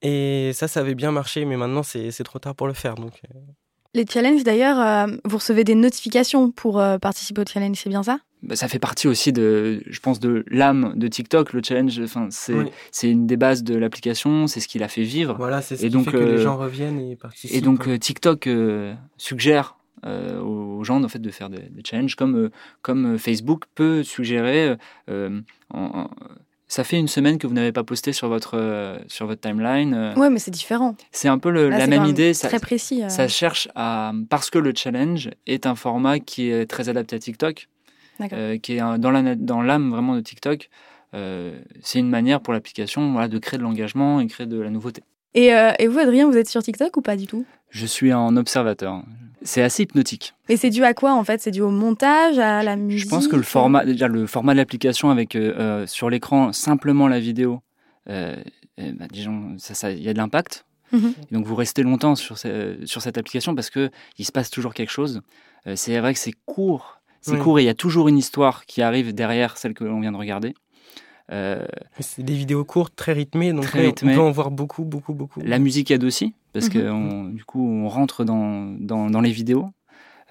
Et 0.00 0.52
ça, 0.54 0.66
ça 0.66 0.80
avait 0.80 0.94
bien 0.94 1.12
marché, 1.12 1.44
mais 1.44 1.58
maintenant 1.58 1.82
c'est 1.82 2.10
trop 2.24 2.38
tard 2.38 2.54
pour 2.54 2.66
le 2.66 2.72
faire. 2.72 2.94
Donc. 2.94 3.20
Les 3.94 4.04
challenges, 4.06 4.44
d'ailleurs, 4.44 4.78
euh, 4.80 5.16
vous 5.24 5.38
recevez 5.38 5.64
des 5.64 5.74
notifications 5.74 6.50
pour 6.52 6.78
euh, 6.80 6.98
participer 6.98 7.40
au 7.40 7.44
challenge, 7.44 7.76
c'est 7.82 7.90
bien 7.90 8.04
ça? 8.04 8.20
Bah, 8.42 8.54
Ça 8.54 8.68
fait 8.68 8.78
partie 8.78 9.08
aussi, 9.08 9.32
de, 9.32 9.82
je 9.86 9.98
pense, 10.00 10.20
de 10.20 10.44
l'âme 10.48 10.92
de 10.96 11.08
TikTok. 11.08 11.52
Le 11.52 11.60
challenge, 11.62 12.00
enfin, 12.00 12.28
c'est 12.30 12.54
Oui. 12.54 12.66
c'est 12.92 13.10
une 13.10 13.26
des 13.26 13.36
bases 13.36 13.64
de 13.64 13.74
l'application, 13.76 14.46
c'est 14.46 14.60
ce 14.60 14.68
qui 14.68 14.78
l'a 14.78 14.86
fait 14.88 15.02
vivre. 15.02 15.34
Voilà, 15.36 15.60
c'est 15.60 15.76
ce 15.76 15.84
Et 15.84 15.88
qui 15.88 15.94
donc, 15.94 16.04
fait 16.04 16.12
que 16.12 16.16
les 16.18 16.34
euh, 16.38 16.42
gens 16.42 16.56
reviennent 16.56 17.00
et 17.00 17.16
participent. 17.16 17.54
Et 17.56 17.60
donc 17.60 17.88
euh, 17.88 17.98
TikTok 17.98 18.46
euh, 18.46 18.94
suggère 19.16 19.76
euh, 20.06 20.40
aux 20.40 20.82
gens 20.84 21.02
en 21.02 21.08
fait, 21.08 21.18
de 21.18 21.30
faire 21.30 21.50
des, 21.50 21.58
des 21.58 21.82
challenges 21.84 22.14
comme, 22.14 22.36
euh, 22.36 22.50
comme 22.82 23.18
Facebook 23.18 23.64
peut 23.74 24.02
suggérer. 24.04 24.76
euh, 25.10 25.40
en- 25.74 25.80
en- 26.02 26.10
ça 26.72 26.84
fait 26.84 26.98
une 26.98 27.08
semaine 27.08 27.36
que 27.36 27.46
vous 27.48 27.52
n'avez 27.54 27.72
pas 27.72 27.82
posté 27.82 28.12
sur 28.12 28.28
votre, 28.28 28.52
euh, 28.56 28.98
sur 29.08 29.26
votre 29.26 29.40
timeline. 29.40 29.92
euh, 29.92 30.14
Ouais, 30.14 30.30
mais 30.30 30.38
c'est 30.38 30.52
différent. 30.52 30.94
C'est 31.10 31.26
un 31.28 31.38
peu 31.38 31.50
le- 31.50 31.68
Là, 31.68 31.78
la 31.78 31.86
même 31.88 32.04
idée. 32.04 32.32
Ça, 32.32 32.46
Très 32.48 32.60
précis. 32.60 33.02
euh. 33.02 33.08
ça 33.08 33.26
cherche 33.28 33.68
à. 33.74 34.12
Parce 34.28 34.50
que 34.50 34.58
le 34.58 34.72
challenge 34.74 35.30
est 35.48 35.66
un 35.66 35.74
format 35.74 36.20
qui 36.20 36.48
est 36.50 36.66
très 36.66 36.88
adapté 36.88 37.16
à 37.16 37.18
TikTok, 37.18 37.68
D'accord. 38.20 38.38
euh, 38.40 38.56
qui 38.58 38.76
est 38.76 38.80
un- 38.80 38.98
dans 38.98 39.10
la- 39.10 39.34
dans 39.34 39.62
l'âme 39.62 39.90
vraiment 39.90 40.14
de 40.14 40.20
TikTok. 40.20 40.70
euh, 41.12 41.58
c'est 41.82 41.98
une 41.98 42.08
manière 42.08 42.40
pour 42.40 42.52
l'application 42.54 43.10
voilà, 43.12 43.26
de 43.26 43.38
créer 43.40 43.58
de 43.58 43.64
l'engagement 43.64 44.20
et 44.20 44.28
créer 44.28 44.46
de 44.46 44.60
la 44.60 44.70
nouveauté. 44.70 45.02
Et, 45.34 45.52
euh, 45.52 45.72
et 45.80 45.88
vous, 45.88 45.98
Adrien, 45.98 46.28
vous 46.30 46.36
êtes 46.36 46.48
sur 46.48 46.62
TikTok 46.62 46.96
ou 46.96 47.00
pas 47.02 47.16
du 47.16 47.26
tout? 47.26 47.44
Je 47.70 47.84
suis 47.84 48.12
un 48.12 48.36
observateur. 48.36 49.02
C'est 49.42 49.62
assez 49.62 49.84
hypnotique. 49.84 50.34
Et 50.48 50.56
c'est 50.56 50.70
dû 50.70 50.84
à 50.84 50.92
quoi 50.94 51.14
en 51.14 51.24
fait? 51.24 51.40
C'est 51.40 51.50
dû 51.50 51.60
au 51.62 51.70
montage, 51.70 52.38
à 52.38 52.62
la 52.62 52.76
musique? 52.76 53.04
Je 53.04 53.08
pense 53.08 53.26
que 53.28 53.36
le 53.36 53.42
format, 53.42 53.84
déjà 53.84 54.06
le 54.08 54.26
format 54.26 54.52
de 54.52 54.58
l'application 54.58 55.10
avec 55.10 55.34
euh, 55.34 55.54
euh, 55.58 55.86
sur 55.86 56.10
l'écran 56.10 56.52
simplement 56.52 57.08
la 57.08 57.20
vidéo, 57.20 57.60
euh, 58.08 58.36
eh 58.76 58.92
ben, 58.92 59.08
disons, 59.10 59.56
ça, 59.58 59.74
ça, 59.74 59.90
il 59.92 60.02
y 60.02 60.08
a 60.08 60.12
de 60.12 60.18
l'impact. 60.18 60.64
Et 60.92 61.34
Donc 61.34 61.46
vous 61.46 61.54
restez 61.54 61.84
longtemps 61.84 62.16
sur, 62.16 62.36
ce- 62.36 62.78
sur 62.84 63.00
cette 63.00 63.16
application 63.16 63.54
parce 63.54 63.70
que 63.70 63.90
il 64.18 64.24
se 64.24 64.32
passe 64.32 64.50
toujours 64.50 64.74
quelque 64.74 64.90
chose. 64.90 65.20
Euh, 65.68 65.76
c'est 65.76 65.96
vrai 66.00 66.12
que 66.14 66.18
c'est 66.18 66.34
court, 66.46 67.00
c'est 67.20 67.32
Oui. 67.34 67.38
court 67.38 67.58
et 67.60 67.62
il 67.62 67.66
y 67.66 67.68
a 67.70 67.74
toujours 67.74 68.08
une 68.08 68.18
histoire 68.18 68.66
qui 68.66 68.82
arrive 68.82 69.14
derrière 69.14 69.56
celle 69.56 69.72
que 69.72 69.84
l'on 69.84 70.00
vient 70.00 70.10
de 70.12 70.16
regarder. 70.16 70.52
Euh, 71.30 71.64
C'est 72.00 72.24
des 72.24 72.34
vidéos 72.34 72.64
courtes, 72.64 72.94
très 72.96 73.12
rythmées, 73.12 73.52
donc 73.52 73.62
Très 73.62 73.82
rythmées. 73.86 74.12
on 74.14 74.16
peut 74.16 74.20
en 74.22 74.30
voir 74.32 74.50
beaucoup, 74.50 74.82
beaucoup, 74.84 75.14
beaucoup. 75.14 75.40
La 75.44 75.60
musique 75.60 75.92
aide 75.92 76.02
aussi, 76.02 76.34
parce 76.52 76.66
Mhm. 76.66 76.72
que 76.72 76.90
on- 76.90 77.24
du 77.28 77.44
coup, 77.44 77.66
on 77.66 77.88
rentre 77.88 78.24
dans, 78.24 78.66
dans, 78.78 79.10
dans 79.10 79.20
les 79.20 79.32
vidéos. 79.32 79.66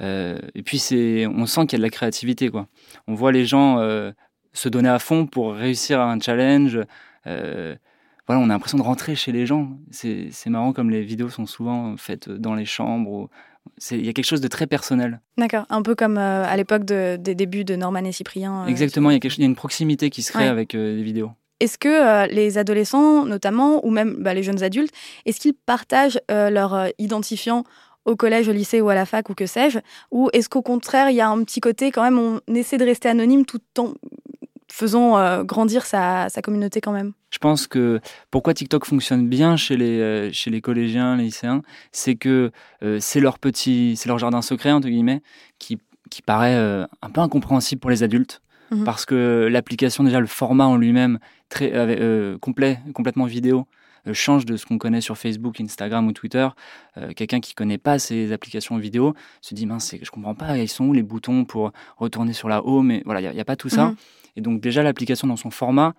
Euh, 0.02 0.38
et 0.56 0.64
puis, 0.64 0.80
c'est, 0.80 1.28
on 1.28 1.46
sent 1.46 1.62
qu'il 1.68 1.74
y 1.74 1.76
a 1.76 1.80
de 1.80 1.84
la 1.84 1.90
créativité. 1.90 2.50
Quoi. 2.50 2.68
On 3.08 3.14
voit 3.16 3.32
les 3.32 3.46
gens 3.46 3.80
euh, 3.80 4.12
se 4.54 4.70
donner 4.70 4.90
à 4.90 5.00
fond 5.00 5.26
pour 5.28 5.54
réussir 5.54 6.00
un 6.02 6.20
challenge. 6.20 6.80
Euh, 7.28 7.76
voilà, 8.28 8.42
on 8.42 8.46
a 8.46 8.48
l'impression 8.54 8.78
de 8.78 8.84
rentrer 8.84 9.16
chez 9.16 9.32
les 9.32 9.46
gens. 9.46 9.72
C'est, 9.92 10.30
marrant 10.48 10.72
comme 10.72 10.90
les 10.90 11.02
vidéos 11.02 11.30
sont 11.30 11.46
souvent 11.46 11.96
faites 11.98 12.30
dans 12.30 12.56
les 12.56 12.66
chambres. 12.66 13.12
ou- 13.12 13.28
Il 13.92 14.06
y 14.06 14.10
a 14.10 14.14
quelque 14.14 14.26
chose 14.26 14.42
de 14.42 14.48
très 14.48 14.68
personnel. 14.68 15.20
D'accord, 15.38 15.66
un 15.70 15.82
peu 15.82 15.94
comme 15.96 16.18
à 16.18 16.56
l'époque 16.56 16.86
de- 16.86 17.18
des 17.18 17.36
débuts 17.36 17.66
de 17.66 17.76
Norman 17.76 18.00
et 18.06 18.12
Cyprien. 18.12 18.66
Exactement, 18.68 19.12
il 19.12 19.24
y, 19.24 19.28
a 19.28 19.30
y 19.38 19.46
une 19.46 19.56
proximité 19.56 20.10
qui 20.10 20.22
se 20.24 20.32
crée 20.32 20.44
Ouais. 20.46 20.50
avec 20.50 20.74
les 20.74 21.04
vidéos. 21.04 21.32
Est-ce 21.60 21.78
que 21.78 21.90
euh, 21.90 22.26
les 22.28 22.58
adolescents, 22.58 23.26
notamment, 23.26 23.86
ou 23.86 23.90
même 23.90 24.16
bah, 24.20 24.34
les 24.34 24.44
jeunes 24.44 24.64
adultes, 24.64 24.94
est-ce 25.26 25.40
qu'ils 25.40 25.54
partagent 25.54 26.20
euh, 26.32 26.50
leur 26.50 26.74
euh, 26.74 26.88
identifiant 26.98 27.64
au 28.06 28.16
collège, 28.16 28.48
au 28.48 28.54
lycée 28.54 28.82
ou 28.82 28.90
à 28.90 28.96
la 28.96 29.06
fac 29.06 29.30
ou 29.30 29.34
que 29.34 29.46
sais-je 29.46 29.80
Ou 30.12 30.30
est-ce 30.32 30.48
qu'au 30.48 30.62
contraire, 30.62 31.10
il 31.10 31.16
y 31.16 31.22
a 31.22 31.30
un 31.30 31.44
petit 31.44 31.60
côté 31.60 31.92
quand 31.92 32.02
même, 32.02 32.18
on 32.18 32.40
essaie 32.56 32.78
de 32.78 32.86
rester 32.86 33.10
anonyme 33.10 33.46
tout 33.46 33.60
en 33.78 33.94
faisant 34.72 35.44
grandir 35.44 35.86
sa, 35.86 36.30
communauté 36.42 36.80
quand 36.80 36.94
même? 36.94 37.12
Je 37.30 37.38
pense 37.40 37.68
que 37.68 38.00
pourquoi 38.32 38.54
TikTok 38.54 38.86
fonctionne 38.86 39.28
bien 39.28 39.58
chez 39.58 39.76
les, 39.76 40.32
les 40.32 40.62
collégiens, 40.62 41.18
les 41.18 41.26
lycéens, 41.26 41.62
c'est 41.92 42.16
que 42.16 42.52
c'est 43.00 43.20
leur 43.20 43.38
petit, 43.38 43.96
c'est 43.98 44.08
leur 44.08 44.18
jardin 44.18 44.42
secret 44.42 44.72
entre 44.72 44.88
guillemets, 44.88 45.22
qui, 45.60 45.78
paraît 46.26 46.56
un 46.56 47.10
peu 47.14 47.22
incompréhensible 47.22 47.82
pour 47.82 47.92
les 47.92 48.02
adultes, 48.02 48.42
Mhm. 48.72 48.84
parce 48.84 49.06
que 49.06 49.48
l'application 49.52 50.04
déjà 50.04 50.20
le 50.20 50.28
format 50.28 50.66
en 50.66 50.78
lui-même 50.78 51.20
très 51.50 51.74
euh, 51.74 51.88
euh, 52.00 52.38
complet, 52.38 52.80
complètement 52.94 53.26
vidéo, 53.26 53.68
euh, 54.08 54.14
change 54.14 54.46
de 54.46 54.58
ce 54.58 54.66
qu'on 54.66 54.78
connaît 54.78 55.02
sur 55.02 55.18
Facebook, 55.18 55.60
Instagram 55.60 56.08
ou 56.08 56.14
Twitter. 56.14 56.48
Euh, 56.98 57.12
Quelqu'un 57.16 57.40
qui 57.40 57.54
connaît 57.54 57.78
pas 57.78 58.00
ces 58.00 58.32
applications 58.32 58.78
vidéo 58.78 59.14
se 59.42 59.56
dit 59.56 59.66
mince, 59.66 59.96
je 60.02 60.12
comprends 60.12 60.36
pas, 60.36 60.58
ils 60.58 60.68
sont 60.68 60.86
où 60.86 60.94
les 60.94 61.04
boutons 61.04 61.46
pour 61.46 61.72
retourner 61.98 62.34
sur 62.34 62.50
la 62.50 62.66
home 62.66 62.92
et 62.92 63.02
voilà, 63.06 63.22
il 63.22 63.34
n'y 63.34 63.42
a, 63.42 63.46
pas 63.46 63.56
tout 63.56 63.70
ça. 63.70 63.88
Mhm. 63.88 63.96
Et 64.36 64.42
donc 64.42 64.62
déjà 64.62 64.84
l'application 64.84 65.28
dans 65.28 65.36
son 65.36 65.50
format 65.50 65.96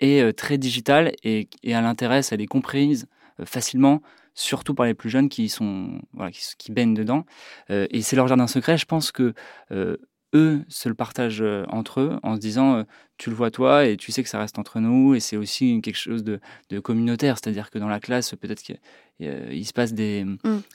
est 0.00 0.36
très 0.36 0.58
digitale 0.58 1.12
et, 1.22 1.48
et 1.62 1.74
à 1.74 1.80
l'intérêt, 1.80 2.20
elle 2.30 2.40
est 2.40 2.46
comprise 2.46 3.06
facilement, 3.44 4.02
surtout 4.36 4.74
par 4.74 4.86
les 4.86 4.94
plus 4.94 5.10
jeunes 5.10 5.28
qui 5.28 5.48
sont 5.48 5.98
voilà, 6.12 6.30
qui, 6.30 6.42
qui 6.56 6.70
baignent 6.70 6.94
dedans. 6.94 7.24
Euh, 7.70 7.86
et 7.90 8.02
c'est 8.02 8.14
leur 8.14 8.28
jardin 8.28 8.46
secret. 8.46 8.78
Je 8.78 8.84
pense 8.84 9.10
que 9.10 9.34
euh, 9.72 9.96
eux 10.36 10.60
se 10.68 10.88
le 10.88 10.94
partagent 10.94 11.42
euh, 11.42 11.64
entre 11.68 12.00
eux 12.00 12.18
en 12.22 12.34
se 12.36 12.40
disant 12.40 12.76
euh, 12.76 12.82
tu 13.18 13.30
le 13.30 13.36
vois 13.36 13.50
toi 13.50 13.86
et 13.86 13.96
tu 13.96 14.12
sais 14.12 14.22
que 14.22 14.28
ça 14.28 14.38
reste 14.38 14.58
entre 14.58 14.78
nous 14.80 15.14
et 15.14 15.20
c'est 15.20 15.36
aussi 15.36 15.80
quelque 15.82 15.96
chose 15.98 16.22
de, 16.22 16.38
de 16.70 16.78
communautaire, 16.80 17.36
c'est-à-dire 17.38 17.70
que 17.70 17.78
dans 17.78 17.88
la 17.88 18.00
classe 18.00 18.34
peut-être 18.34 18.62
qu'il 18.62 19.66
se 19.66 19.72
passe 19.72 19.92
des 19.94 20.24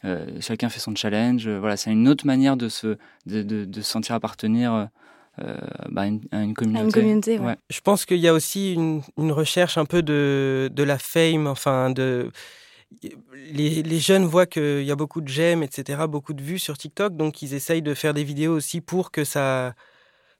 euh, 0.06 0.26
chacun 0.40 0.70
fait 0.70 0.80
son 0.80 0.96
challenge. 0.96 1.48
voilà, 1.48 1.78
c'est 1.78 1.92
une 1.92 2.08
autre 2.08 2.26
manière 2.26 2.58
de 2.58 2.70
se 2.70 2.98
de, 3.26 3.44
de, 3.44 3.66
de 3.66 3.82
se 3.82 3.90
sentir 3.90 4.16
appartenir. 4.16 4.88
euh, 5.40 5.56
bah, 5.90 6.02
à, 6.02 6.08
une, 6.08 6.22
à 6.32 6.44
une 6.44 6.54
communauté. 6.54 6.82
À 6.82 6.86
une 6.86 6.92
communauté, 6.92 7.40
ouais. 7.40 7.46
Ouais. 7.46 7.56
Je 7.70 7.80
pense 7.82 8.06
qu'il 8.06 8.18
y 8.18 8.28
a 8.28 8.34
aussi 8.34 8.74
une, 8.74 9.02
une 9.18 9.32
recherche 9.32 9.78
un 9.78 9.86
peu 9.86 10.02
de, 10.04 10.70
de 10.74 10.84
la 10.84 10.98
fame, 10.98 11.48
enfin 11.48 11.90
de... 11.90 12.32
Les, 13.54 14.00
jeunes 14.00 14.26
voient 14.26 14.46
qu'il 14.46 14.84
y 14.84 14.92
a 14.92 14.96
beaucoup 14.96 15.22
de 15.22 15.28
j'aime, 15.28 15.64
etc., 15.64 16.04
beaucoup 16.08 16.34
de 16.34 16.42
vues 16.42 16.60
sur 16.60 16.78
TikTok, 16.78 17.16
donc 17.16 17.42
ils 17.42 17.54
essayent 17.54 17.82
de 17.82 17.94
faire 17.94 18.14
des 18.14 18.24
vidéos 18.24 18.54
aussi 18.54 18.82
pour 18.82 19.12
que 19.12 19.24
ça, 19.24 19.74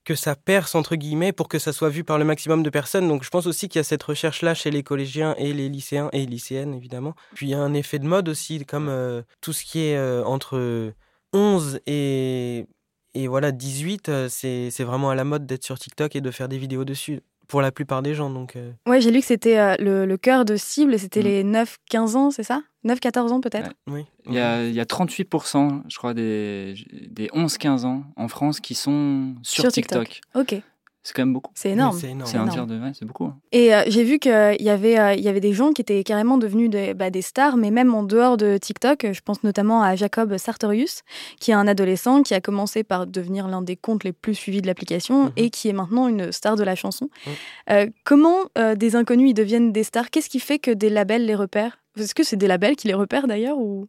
que 0.04 0.16
ça 0.16 0.36
perce, 0.36 0.76
entre 0.76 0.96
guillemets, 0.96 1.32
pour 1.32 1.48
que 1.48 1.60
ça 1.60 1.74
soit 1.74 1.90
vu 1.90 2.04
par 2.04 2.18
le 2.18 2.26
maximum 2.26 2.64
de 2.64 2.70
personnes. 2.70 3.08
Donc 3.08 3.24
je 3.24 3.30
pense 3.30 3.46
aussi 3.46 3.70
qu'il 3.70 3.80
y 3.80 3.82
a 3.82 3.84
cette 3.84 4.04
recherche-là 4.04 4.54
chez 4.54 4.72
les 4.72 4.84
collégiens 4.84 5.36
et 5.38 5.54
les 5.54 5.70
lycéens 5.70 6.10
et 6.14 6.26
lycéennes, 6.26 6.74
évidemment. 6.74 7.16
Puis 7.36 7.48
il 7.48 7.50
y 7.52 7.54
a 7.54 7.60
un 7.60 7.74
effet 7.74 8.00
de 8.00 8.06
mode 8.06 8.30
aussi, 8.30 8.66
comme 8.66 8.90
euh, 8.90 9.22
tout 9.42 9.54
ce 9.54 9.64
qui 9.64 9.80
est 9.86 9.98
euh, 9.98 10.24
entre 10.26 10.94
11 11.34 11.80
et, 11.86 12.66
et 13.14 13.28
voilà, 13.28 13.52
18, 13.52 14.10
euh, 14.10 14.30
c'est 14.30 14.84
vraiment 14.84 15.10
à 15.10 15.16
la 15.16 15.24
mode 15.24 15.46
d'être 15.46 15.64
sur 15.64 15.78
TikTok 15.78 16.16
et 16.16 16.22
de 16.22 16.32
faire 16.32 16.48
des 16.48 16.58
vidéos 16.58 16.86
dessus, 16.86 17.22
pour 17.52 17.62
la 17.62 17.72
plupart 17.72 18.02
des 18.02 18.16
gens. 18.16 18.30
Donc, 18.30 18.56
euh, 18.56 18.72
Ouais, 18.88 19.02
j'ai 19.02 19.12
lu 19.12 19.20
que 19.20 19.26
c'était 19.26 19.60
euh, 19.60 19.76
le, 19.78 20.06
le 20.06 20.18
cœur 20.18 20.46
de 20.46 20.56
cible, 20.56 20.98
c'était 20.98 21.20
Mm. 21.20 21.24
les 21.24 21.44
9-15 21.44 22.16
ans, 22.16 22.32
c'est 22.32 22.44
ça? 22.44 22.62
9-14 22.86 23.32
ans 23.32 23.42
peut-être? 23.42 23.72
Oui. 23.88 24.06
Il 24.26 24.34
y, 24.34 24.40
a, 24.40 24.64
il 24.66 24.74
y 24.74 24.80
a 24.80 24.86
38%, 24.86 25.82
je 25.88 25.98
crois, 25.98 26.14
des, 26.14 26.74
des 27.10 27.28
11-15 27.28 27.86
ans 27.86 28.04
en 28.16 28.28
France 28.28 28.60
qui 28.60 28.74
sont 28.74 29.36
sur, 29.44 29.64
Sur 29.64 29.72
TikTok. 29.72 30.08
TikTok. 30.10 30.42
Ok. 30.42 30.62
C'est 31.04 31.14
quand 31.16 31.24
même 31.24 31.34
beaucoup. 31.34 31.52
C'est 31.56 31.72
énorme. 31.72 31.98
C'est 32.00 32.10
énorme. 32.10 32.30
C'est 32.30 32.38
un 32.38 32.48
tiers 32.48 32.68
de. 32.68 32.78
Ouais, 32.80 32.92
c'est 32.94 33.06
beaucoup. 33.06 33.26
hein. 33.26 33.38
Et 33.52 33.74
euh, 33.74 33.82
j'ai 33.88 34.04
vu 34.04 34.20
qu'il 34.20 34.32
y, 34.60 34.70
avait, 34.70 35.00
euh, 35.00 35.14
il 35.16 35.22
y 35.24 35.28
avait 35.30 35.40
des 35.40 35.52
gens 35.54 35.72
qui 35.72 35.82
étaient 35.82 36.04
carrément 36.04 36.38
devenus 36.38 36.70
des, 36.70 36.94
bah, 36.94 37.10
des 37.10 37.24
stars, 37.24 37.58
mais 37.58 37.72
même 37.72 37.94
en 37.96 38.04
dehors 38.04 38.38
de 38.38 38.58
TikTok. 38.58 39.08
Je 39.12 39.22
pense 39.22 39.44
notamment 39.44 39.82
à 39.82 39.96
Jacob 39.96 40.38
Sartorius, 40.38 41.02
qui 41.40 41.50
est 41.52 41.56
un 41.56 41.68
adolescent 41.68 42.22
qui 42.22 42.36
a 42.36 42.42
commencé 42.42 42.84
par 42.84 43.08
devenir 43.08 43.48
l'un 43.48 43.64
des 43.64 43.76
comptes 43.76 44.04
les 44.04 44.14
plus 44.14 44.36
suivis 44.36 44.62
de 44.62 44.68
l'application 44.68 45.24
Mhm. 45.26 45.32
et 45.38 45.50
qui 45.50 45.70
est 45.70 45.74
maintenant 45.74 46.08
une 46.08 46.32
star 46.32 46.56
de 46.56 46.64
la 46.64 46.76
chanson. 46.76 47.10
Mhm. 47.26 47.34
Euh, 47.72 47.88
comment 48.04 48.38
euh, 48.60 48.76
des 48.76 48.96
inconnus 48.96 49.32
ils 49.32 49.34
deviennent 49.34 49.72
des 49.72 49.84
stars? 49.84 50.12
Qu'est-ce 50.12 50.30
qui 50.30 50.40
fait 50.40 50.60
que 50.60 50.70
des 50.72 50.90
labels 50.92 51.26
les 51.26 51.36
repèrent? 51.36 51.80
Est-ce 51.98 52.14
que 52.14 52.24
c'est 52.24 52.38
des 52.38 52.48
labels 52.48 52.76
qui 52.76 52.88
les 52.88 52.94
repèrent 52.94 53.28
d'ailleurs 53.28 53.58
ou... 53.58 53.88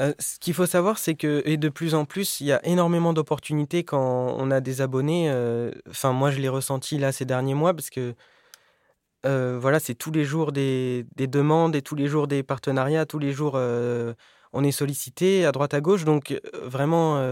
Euh, 0.00 0.12
ce 0.18 0.38
qu'il 0.40 0.54
faut 0.54 0.66
savoir, 0.66 0.98
c'est 0.98 1.14
que, 1.14 1.42
et 1.44 1.56
de 1.56 1.68
plus 1.68 1.94
en 1.94 2.04
plus, 2.04 2.40
il 2.40 2.46
y 2.48 2.52
a 2.52 2.64
énormément 2.66 3.12
d'opportunités 3.12 3.84
quand 3.84 4.34
on 4.36 4.50
a 4.50 4.60
des 4.60 4.80
abonnés. 4.80 5.30
euh, 5.30 5.70
Enfin, 5.88 6.12
moi, 6.12 6.30
je 6.30 6.40
l'ai 6.40 6.48
ressenti 6.48 6.98
là 6.98 7.12
ces 7.12 7.24
derniers 7.24 7.54
mois 7.54 7.74
parce 7.74 7.90
que, 7.90 8.14
euh, 9.24 9.56
voilà, 9.60 9.78
c'est 9.80 9.94
tous 9.94 10.10
les 10.10 10.24
jours 10.24 10.50
des, 10.52 11.06
des 11.16 11.26
demandes 11.28 11.76
et 11.76 11.82
tous 11.82 11.94
les 11.94 12.08
jours 12.08 12.26
des 12.26 12.42
partenariats, 12.42 13.06
tous 13.06 13.18
les 13.20 13.32
jours, 13.32 13.54
on 14.52 14.64
est 14.64 14.72
sollicité 14.72 15.46
à 15.46 15.52
droite 15.52 15.74
à 15.74 15.80
gauche. 15.80 16.04
Donc, 16.04 16.38
vraiment, 16.62 17.24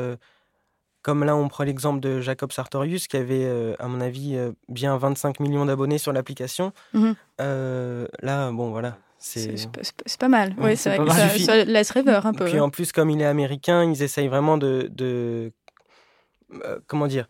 comme 1.02 1.24
là, 1.24 1.34
on 1.36 1.48
prend 1.48 1.64
l'exemple 1.64 2.00
de 2.00 2.20
Jacob 2.20 2.52
Sartorius 2.52 3.08
qui 3.08 3.16
avait, 3.16 3.74
à 3.78 3.88
mon 3.88 4.00
avis, 4.00 4.38
bien 4.68 4.96
25 4.96 5.40
millions 5.40 5.66
d'abonnés 5.66 5.98
sur 5.98 6.12
l'application. 6.12 6.72
Euh, 7.40 8.06
là, 8.22 8.50
bon, 8.52 8.70
voilà. 8.70 8.96
C'est 9.24 10.18
pas, 10.18 10.28
mal. 10.28 10.54
Ouais, 10.58 10.74
c'est 10.74 10.96
vrai 10.96 11.06
que 11.06 11.38
ça, 11.44 11.64
laisse 11.64 11.90
rêveur 11.90 12.26
un 12.26 12.32
peu. 12.34 12.44
Puis 12.44 12.58
hein. 12.58 12.64
en 12.64 12.70
plus, 12.70 12.90
comme 12.92 13.08
il 13.08 13.20
est 13.20 13.24
américain, 13.26 13.84
ils 13.84 14.02
essayent 14.02 14.28
vraiment 14.28 14.58
de. 14.58 14.88
de- 14.90 15.52
euh, 16.64 16.80
comment 16.86 17.06
dire 17.06 17.26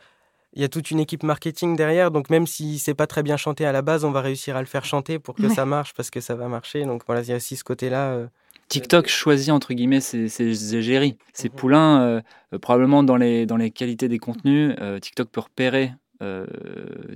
Il 0.54 0.62
y 0.62 0.64
a 0.64 0.68
toute 0.68 0.90
une 0.90 1.00
équipe 1.00 1.22
marketing 1.22 1.76
derrière, 1.76 2.10
donc 2.10 2.28
même 2.30 2.46
si 2.46 2.78
c'est 2.78 2.94
pas 2.94 3.06
très 3.06 3.22
bien 3.22 3.36
chanté 3.36 3.64
à 3.66 3.72
la 3.72 3.82
base, 3.82 4.04
on 4.04 4.10
va 4.10 4.20
réussir 4.22 4.56
à 4.56 4.60
le 4.60 4.66
faire 4.66 4.84
chanter 4.84 5.18
pour 5.18 5.34
que 5.34 5.42
Ouais. 5.46 5.54
ça 5.54 5.64
marche 5.66 5.92
parce 5.94 6.10
que 6.10 6.20
ça 6.20 6.34
va 6.34 6.48
marcher. 6.48 6.84
Donc 6.84 7.02
voilà, 7.06 7.22
il 7.22 7.28
y 7.28 7.32
a 7.32 7.36
aussi 7.36 7.56
ce 7.56 7.64
côté-là. 7.64 8.10
euh. 8.12 8.26
TikTok 8.68 9.06
choisit 9.08 9.50
entre 9.50 9.74
guillemets 9.74 10.00
ses, 10.00 10.28
ses 10.30 10.74
égéries, 10.74 11.18
ses 11.34 11.48
Mhm. 11.50 11.54
poulains. 11.54 12.00
euh, 12.02 12.20
euh, 12.54 12.58
probablement 12.58 13.02
dans 13.02 13.16
les, 13.16 13.44
dans 13.46 13.56
les 13.58 13.70
qualités 13.70 14.08
des 14.08 14.18
contenus, 14.18 14.74
euh, 14.80 14.98
TikTok 14.98 15.28
peut 15.28 15.40
repérer 15.40 15.92
euh, 16.22 16.46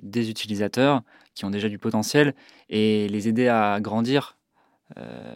des 0.02 0.28
utilisateurs 0.30 1.02
qui 1.35 1.45
ont 1.45 1.50
déjà 1.50 1.68
du 1.68 1.78
potentiel 1.78 2.35
et 2.68 3.09
les 3.09 3.28
aider 3.28 3.49
à 3.49 3.78
grandir. 3.80 4.37
Euh, 4.99 5.35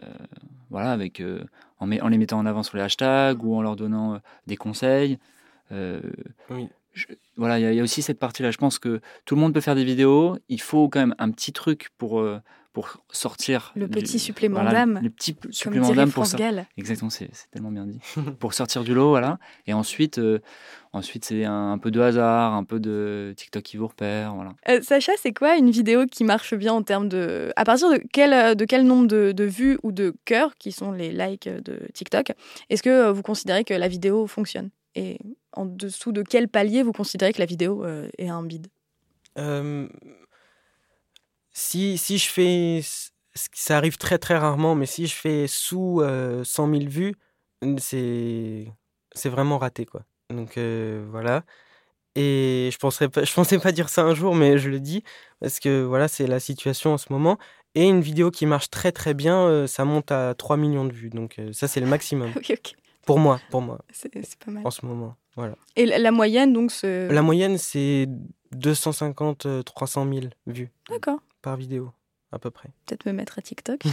voilà, 0.70 0.92
avec, 0.92 1.20
euh, 1.20 1.44
en, 1.78 1.86
met- 1.86 2.00
en 2.00 2.08
les 2.08 2.18
mettant 2.18 2.38
en 2.38 2.46
avant 2.46 2.62
sur 2.62 2.76
les 2.76 2.82
hashtags 2.82 3.42
ou 3.42 3.54
en 3.54 3.62
leur 3.62 3.76
donnant 3.76 4.14
euh, 4.14 4.18
des 4.46 4.56
conseils. 4.56 5.18
Oui. 6.50 6.68
je- 6.92 7.06
voilà, 7.36 7.58
il 7.58 7.62
y, 7.62 7.64
a- 7.66 7.72
il 7.72 7.76
y 7.76 7.80
a 7.80 7.82
aussi 7.82 8.02
cette 8.02 8.18
partie-là. 8.18 8.50
Je 8.50 8.58
pense 8.58 8.78
que 8.78 9.00
tout 9.24 9.34
le 9.34 9.40
monde 9.40 9.54
peut 9.54 9.60
faire 9.60 9.74
des 9.76 9.84
vidéos. 9.84 10.36
Il 10.48 10.60
faut 10.60 10.88
quand 10.88 11.00
même 11.00 11.14
un 11.18 11.30
petit 11.30 11.52
truc 11.52 11.90
pour, 11.98 12.20
euh, 12.20 12.40
pour 12.72 12.98
sortir. 13.10 13.72
Le 13.74 13.86
du- 13.88 13.90
petit 13.90 14.18
supplément 14.18 14.60
voilà, 14.60 14.70
d'âme, 14.72 15.00
Le 15.02 15.10
petit 15.10 15.36
supplément 15.50 15.90
d'âme 15.92 16.10
pour. 16.12 16.24
Gall. 16.36 16.66
Exactement, 16.76 17.10
c'est 17.10 17.28
tellement 17.50 17.72
bien 17.72 17.86
dit. 17.86 17.98
pour 18.38 18.54
sortir 18.54 18.84
du 18.84 18.94
lot, 18.94 19.08
voilà. 19.08 19.38
Et 19.66 19.72
ensuite, 19.72 20.18
euh, 20.18 20.38
ensuite 20.92 21.24
c'est 21.24 21.44
un, 21.44 21.72
un 21.72 21.78
peu 21.78 21.90
de 21.90 22.00
hasard, 22.00 22.54
un 22.54 22.64
peu 22.64 22.78
de 22.78 23.34
TikTok 23.36 23.62
qui 23.62 23.76
vous 23.76 23.88
repère, 23.88 24.34
voilà. 24.34 24.54
Euh, 24.68 24.80
Sacha, 24.82 25.12
c'est 25.18 25.32
quoi 25.32 25.56
une 25.56 25.70
vidéo 25.70 26.06
qui 26.06 26.22
marche 26.24 26.54
bien 26.54 26.72
en 26.72 26.82
termes 26.82 27.08
de... 27.08 27.52
À 27.56 27.64
partir 27.64 27.90
de 27.90 28.00
quel, 28.12 28.32
euh, 28.32 28.54
de 28.54 28.64
quel 28.64 28.84
nombre 28.84 29.08
de, 29.08 29.32
de 29.32 29.44
vues 29.44 29.78
ou 29.82 29.90
de 29.90 30.14
cœurs, 30.24 30.56
qui 30.58 30.70
sont 30.70 30.92
les 30.92 31.10
likes 31.10 31.48
de 31.48 31.80
TikTok, 31.94 32.32
est-ce 32.68 32.82
que 32.82 33.10
vous 33.10 33.22
considérez 33.22 33.64
que 33.64 33.74
la 33.74 33.88
vidéo 33.88 34.26
fonctionne? 34.26 34.70
Et 34.94 35.18
en 35.52 35.66
dessous 35.66 36.12
de 36.12 36.22
quel 36.22 36.48
palier 36.48 36.82
vous 36.82 36.92
considérez 36.92 37.32
que 37.32 37.38
la 37.40 37.46
vidéo 37.46 37.84
euh, 37.84 38.08
est 38.18 38.28
un 38.28 38.42
bide? 38.42 38.68
Euh, 39.38 39.88
si, 41.60 41.98
si 41.98 42.18
je 42.18 42.28
fais. 42.28 42.80
Ça 43.34 43.76
arrive 43.76 43.96
très 43.96 44.18
très 44.18 44.36
rarement, 44.36 44.74
mais 44.74 44.86
si 44.86 45.06
je 45.06 45.14
fais 45.14 45.46
sous 45.46 46.00
euh, 46.00 46.42
100 46.42 46.68
000 46.74 46.84
vues, 46.88 47.14
c'est 47.78 48.66
c'est 49.14 49.28
vraiment 49.28 49.58
raté, 49.58 49.86
quoi. 49.86 50.02
Donc 50.30 50.56
euh, 50.58 51.06
voilà. 51.10 51.44
Et 52.16 52.70
je 52.72 52.78
penserais 52.78 53.08
pas, 53.08 53.22
je 53.22 53.32
pensais 53.32 53.58
pas 53.60 53.70
dire 53.72 53.88
ça 53.88 54.02
un 54.02 54.14
jour, 54.14 54.34
mais 54.34 54.58
je 54.58 54.68
le 54.68 54.80
dis 54.80 55.04
parce 55.40 55.60
que 55.60 55.82
voilà, 55.82 56.08
c'est 56.08 56.26
la 56.26 56.40
situation 56.40 56.92
en 56.94 56.98
ce 56.98 57.12
moment. 57.12 57.38
Et 57.76 57.84
une 57.84 58.00
vidéo 58.00 58.32
qui 58.32 58.46
marche 58.46 58.68
très 58.68 58.90
très 58.90 59.14
bien, 59.14 59.38
euh, 59.46 59.66
ça 59.68 59.84
monte 59.84 60.10
à 60.10 60.34
3 60.34 60.56
millions 60.56 60.84
de 60.86 60.92
vues. 60.92 61.10
Donc 61.10 61.38
euh, 61.38 61.52
ça, 61.52 61.68
c'est 61.68 61.80
le 61.80 61.86
maximum. 61.86 62.32
Pour 63.06 63.18
moi, 63.18 63.40
pour 63.50 63.62
moi, 63.62 63.78
C'est 63.92 64.10
c'est 64.24 64.38
pas 64.38 64.50
mal. 64.50 64.64
en 64.64 64.70
ce 64.70 64.84
moment. 64.84 65.16
Voilà. 65.34 65.54
Et 65.74 65.86
la, 65.86 65.98
la 65.98 66.12
moyenne, 66.12 66.52
donc, 66.52 66.70
c'est... 66.70 67.08
La 67.08 67.22
moyenne, 67.22 67.56
c'est 67.56 68.06
250, 68.52 69.46
euh, 69.46 69.62
300 69.62 70.06
000 70.12 70.26
vues 70.46 70.70
D'accord. 70.90 71.18
Par 71.42 71.56
vidéo, 71.56 71.92
à 72.32 72.38
peu 72.38 72.50
près. 72.50 72.70
Peut-être 72.86 73.06
me 73.06 73.12
mettre 73.12 73.38
à 73.38 73.42
TikTok. 73.42 73.80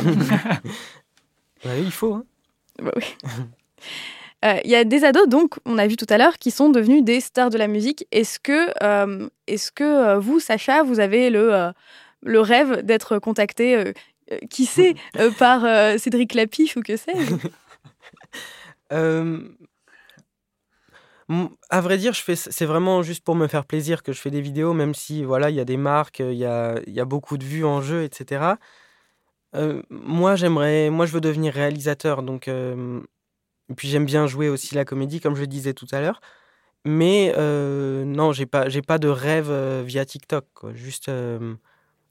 Ouais, 1.65 1.81
il 1.81 1.91
faut. 1.91 2.13
Hein. 2.13 2.23
Bah 2.79 2.91
oui. 2.95 3.03
Euh, 4.45 4.59
Il 4.63 4.69
y 4.69 4.75
a 4.75 4.83
des 4.83 5.03
ados, 5.03 5.27
donc, 5.27 5.55
on 5.65 5.79
a 5.79 5.87
vu 5.87 5.95
tout 5.95 6.05
à 6.09 6.19
l'heure, 6.19 6.37
qui 6.37 6.51
sont 6.51 6.69
devenus 6.69 7.03
des 7.03 7.19
stars 7.19 7.49
de 7.49 7.57
la 7.57 7.67
musique. 7.67 8.05
Est-ce 8.11 8.39
que, 8.39 8.71
euh, 8.83 9.27
est-ce 9.47 9.71
que 9.71 9.83
euh, 9.83 10.19
vous, 10.19 10.39
Sacha, 10.39 10.83
vous 10.83 10.99
avez 10.99 11.31
le, 11.31 11.51
euh, 11.53 11.71
le 12.21 12.39
rêve 12.39 12.83
d'être 12.83 13.17
contacté, 13.17 13.93
qui 14.51 14.65
sait, 14.67 14.93
par 15.39 15.61
Cédric 15.99 16.35
Lapiche 16.35 16.77
ou 16.77 16.81
que 16.81 16.95
sais-je? 16.97 17.35
à 21.69 21.81
vrai 21.81 21.97
dire, 21.97 22.13
je 22.13 22.21
fais, 22.21 22.35
c'est 22.35 22.65
vraiment 22.65 23.03
juste 23.03 23.23
pour 23.23 23.35
me 23.35 23.47
faire 23.47 23.65
plaisir 23.65 24.01
que 24.03 24.13
je 24.13 24.19
fais 24.19 24.31
des 24.31 24.41
vidéos, 24.41 24.73
même 24.73 24.93
si 24.93 25.23
voilà, 25.23 25.49
il 25.49 25.55
y 25.55 25.59
a 25.59 25.65
des 25.65 25.77
marques, 25.77 26.19
il 26.19 26.33
y 26.37 26.45
a, 26.45 26.79
il 26.87 26.93
y 26.93 26.99
a 26.99 27.05
beaucoup 27.05 27.37
de 27.37 27.43
vues 27.43 27.65
en 27.65 27.81
jeu, 27.81 28.03
etc. 28.03 28.55
Euh, 29.55 29.81
moi, 29.89 30.35
j'aimerais, 30.35 30.89
moi, 30.89 31.05
je 31.05 31.11
veux 31.13 31.21
devenir 31.21 31.53
réalisateur, 31.53 32.23
donc 32.23 32.47
euh, 32.47 33.01
et 33.69 33.73
puis 33.73 33.87
j'aime 33.89 34.05
bien 34.05 34.27
jouer 34.27 34.49
aussi 34.49 34.75
la 34.75 34.85
comédie, 34.85 35.19
comme 35.19 35.35
je 35.35 35.41
le 35.41 35.47
disais 35.47 35.73
tout 35.73 35.87
à 35.91 35.99
l'heure. 35.99 36.21
Mais 36.85 37.33
euh, 37.37 38.05
non, 38.05 38.31
j'ai 38.31 38.45
pas, 38.45 38.69
j'ai 38.69 38.81
pas 38.81 38.97
de 38.97 39.09
rêve 39.09 39.49
euh, 39.49 39.83
via 39.85 40.05
TikTok, 40.05 40.45
quoi. 40.53 40.73
Juste, 40.73 41.09
euh, 41.09 41.55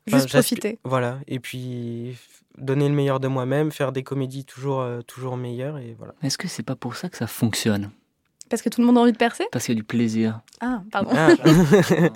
Juste 0.06 0.28
profiter. 0.28 0.78
voilà, 0.84 1.18
et 1.26 1.40
puis 1.40 2.16
donner 2.58 2.88
le 2.88 2.94
meilleur 2.94 3.18
de 3.20 3.28
moi-même, 3.28 3.72
faire 3.72 3.92
des 3.92 4.02
comédies 4.02 4.44
toujours, 4.44 4.80
euh, 4.80 5.00
toujours 5.00 5.36
meilleures, 5.36 5.78
et 5.78 5.94
voilà. 5.96 6.14
Est-ce 6.22 6.36
que 6.36 6.48
c'est 6.48 6.62
pas 6.62 6.76
pour 6.76 6.94
ça 6.96 7.08
que 7.08 7.16
ça 7.16 7.26
fonctionne? 7.26 7.90
Parce 8.48 8.62
que 8.62 8.68
tout 8.68 8.80
le 8.80 8.86
monde 8.86 8.98
a 8.98 9.00
envie 9.00 9.12
de 9.12 9.16
percer 9.16 9.44
Parce 9.52 9.64
qu'il 9.64 9.74
y 9.74 9.78
a 9.78 9.80
du 9.80 9.84
plaisir. 9.84 10.40
Ah, 10.60 10.82
pardon. 10.90 11.10
Ah. 11.14 11.30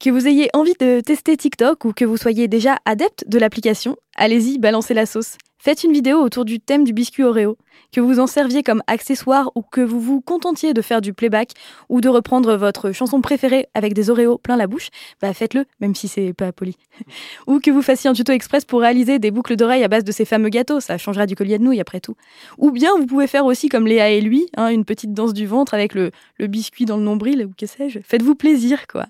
Que 0.00 0.10
vous 0.10 0.28
ayez 0.28 0.48
envie 0.54 0.74
de 0.78 1.00
tester 1.00 1.36
TikTok 1.36 1.84
ou 1.84 1.92
que 1.92 2.04
vous 2.04 2.16
soyez 2.16 2.46
déjà 2.46 2.78
adepte 2.84 3.24
de 3.26 3.36
l'application, 3.36 3.96
allez-y, 4.14 4.58
balancez 4.58 4.94
la 4.94 5.06
sauce. 5.06 5.38
Faites 5.60 5.82
une 5.82 5.92
vidéo 5.92 6.18
autour 6.18 6.44
du 6.44 6.60
thème 6.60 6.84
du 6.84 6.92
biscuit 6.92 7.24
Oreo. 7.24 7.58
Que 7.90 8.00
vous 8.00 8.20
en 8.20 8.28
serviez 8.28 8.62
comme 8.62 8.82
accessoire 8.86 9.50
ou 9.56 9.62
que 9.62 9.80
vous 9.80 10.00
vous 10.00 10.20
contentiez 10.20 10.72
de 10.72 10.80
faire 10.82 11.00
du 11.00 11.12
playback 11.12 11.50
ou 11.88 12.00
de 12.00 12.08
reprendre 12.08 12.54
votre 12.56 12.92
chanson 12.92 13.20
préférée 13.20 13.66
avec 13.74 13.92
des 13.92 14.08
Oreos 14.08 14.38
plein 14.38 14.56
la 14.56 14.68
bouche, 14.68 14.90
bah 15.20 15.34
faites-le, 15.34 15.64
même 15.80 15.96
si 15.96 16.06
c'est 16.06 16.32
pas 16.32 16.52
poli. 16.52 16.76
ou 17.48 17.58
que 17.58 17.72
vous 17.72 17.82
fassiez 17.82 18.08
un 18.08 18.12
tuto 18.12 18.32
express 18.32 18.64
pour 18.64 18.80
réaliser 18.80 19.18
des 19.18 19.32
boucles 19.32 19.56
d'oreilles 19.56 19.82
à 19.82 19.88
base 19.88 20.04
de 20.04 20.12
ces 20.12 20.24
fameux 20.24 20.48
gâteaux, 20.48 20.78
ça 20.78 20.96
changera 20.96 21.26
du 21.26 21.34
collier 21.34 21.58
de 21.58 21.64
nouilles 21.64 21.80
après 21.80 22.00
tout. 22.00 22.14
Ou 22.58 22.70
bien 22.70 22.90
vous 22.96 23.06
pouvez 23.06 23.26
faire 23.26 23.44
aussi 23.44 23.68
comme 23.68 23.86
Léa 23.86 24.10
et 24.10 24.20
lui, 24.20 24.46
hein, 24.56 24.68
une 24.68 24.84
petite 24.84 25.12
danse 25.12 25.32
du 25.32 25.46
ventre 25.46 25.74
avec 25.74 25.94
le, 25.94 26.12
le 26.38 26.46
biscuit 26.46 26.84
dans 26.84 26.98
le 26.98 27.02
nombril 27.02 27.46
ou 27.46 27.52
que 27.58 27.66
sais-je. 27.66 27.98
Faites-vous 28.04 28.36
plaisir, 28.36 28.86
quoi. 28.86 29.06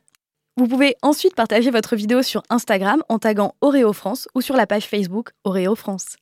Vous 0.56 0.66
pouvez 0.66 0.96
ensuite 1.02 1.34
partager 1.34 1.70
votre 1.70 1.94
vidéo 1.94 2.22
sur 2.22 2.42
Instagram 2.48 3.02
en 3.08 3.18
taguant 3.18 3.54
Oreo 3.60 3.92
France 3.92 4.28
ou 4.34 4.40
sur 4.40 4.56
la 4.56 4.66
page 4.66 4.86
Facebook 4.86 5.30
Oreo 5.44 5.74
France. 5.74 6.16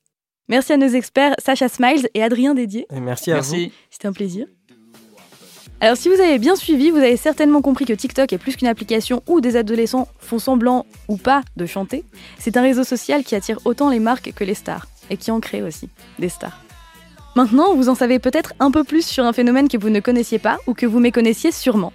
Merci 0.49 0.73
à 0.73 0.77
nos 0.77 0.89
experts 0.89 1.35
Sacha 1.39 1.69
Smiles 1.69 2.09
et 2.15 2.23
Adrien 2.23 2.55
Dédier. 2.55 2.87
Et 2.95 3.01
merci 3.01 3.33
à 3.33 3.41
vous. 3.41 3.53
Merci. 3.53 3.73
C'était 3.91 4.07
un 4.07 4.13
plaisir. 4.13 4.47
Alors 5.81 5.97
si 5.97 6.09
vous 6.09 6.21
avez 6.21 6.39
bien 6.39 6.57
suivi, 6.57 6.91
vous 6.91 6.99
avez 6.99 7.17
certainement 7.17 7.61
compris 7.61 7.85
que 7.85 7.93
TikTok 7.93 8.33
est 8.33 8.39
plus 8.39 8.57
qu'une 8.57 8.69
application 8.69 9.23
où 9.27 9.41
des 9.41 9.57
adolescents 9.57 10.09
font 10.19 10.39
semblant 10.39 10.87
ou 11.09 11.17
pas 11.17 11.43
de 11.57 11.67
chanter. 11.67 12.05
C'est 12.39 12.57
un 12.57 12.63
réseau 12.63 12.85
social 12.85 13.25
qui 13.25 13.35
attire 13.35 13.59
autant 13.65 13.91
les 13.91 13.99
marques 13.99 14.33
que 14.35 14.45
les 14.45 14.55
stars, 14.55 14.87
et 15.11 15.19
qui 15.19 15.31
en 15.31 15.41
crée 15.41 15.63
aussi 15.63 15.91
des 16.19 16.31
stars. 16.31 16.59
Maintenant, 17.35 17.75
vous 17.75 17.91
en 17.91 17.95
savez 17.95 18.19
peut-être 18.19 18.55
un 18.59 18.71
peu 18.71 18.85
plus 18.85 19.05
sur 19.05 19.27
un 19.27 19.35
phénomène 19.35 19.69
que 19.69 19.77
vous 19.77 19.91
ne 19.91 20.01
connaissiez 20.01 20.39
pas 20.39 20.59
ou 20.67 20.73
que 20.73 20.87
vous 20.87 21.01
méconnaissiez 21.01 21.53
sûrement. 21.53 21.93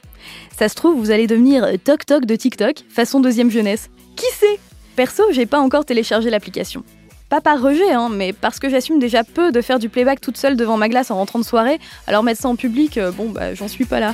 Ça 0.55 0.70
se 0.70 0.75
trouve, 0.75 1.00
vous 1.00 1.10
allez 1.10 1.25
devenir 1.25 1.67
Toc 1.84 2.05
Toc 2.05 2.25
de 2.25 2.36
TikTok, 2.36 2.84
façon 2.89 3.20
deuxième 3.20 3.50
jeunesse. 3.50 3.89
Qui 4.15 4.27
sait? 4.36 4.60
Perso, 4.96 5.24
j'ai 5.31 5.48
pas 5.48 5.60
encore 5.60 5.86
téléchargé 5.86 6.29
l'application. 6.29 6.84
Pas 7.32 7.40
par 7.40 7.62
rejet, 7.62 7.94
hein, 7.94 8.10
mais 8.12 8.34
parce 8.34 8.60
que 8.60 8.68
j'assume 8.68 9.00
déjà 9.00 9.24
peu 9.24 9.54
de 9.54 9.62
faire 9.62 9.80
du 9.80 9.88
playback 9.88 10.20
toute 10.20 10.36
seule 10.36 10.58
devant 10.58 10.76
ma 10.76 10.90
glace 10.90 11.12
en 11.12 11.16
rentrant 11.16 11.40
de 11.40 11.46
soirée, 11.46 11.80
alors 12.06 12.24
mettre 12.24 12.42
ça 12.42 12.50
en 12.50 12.58
public, 12.58 12.98
euh, 12.98 13.10
bon 13.10 13.30
bah 13.30 13.54
j'en 13.54 13.70
suis 13.70 13.86
pas 13.86 14.02
là. 14.02 14.14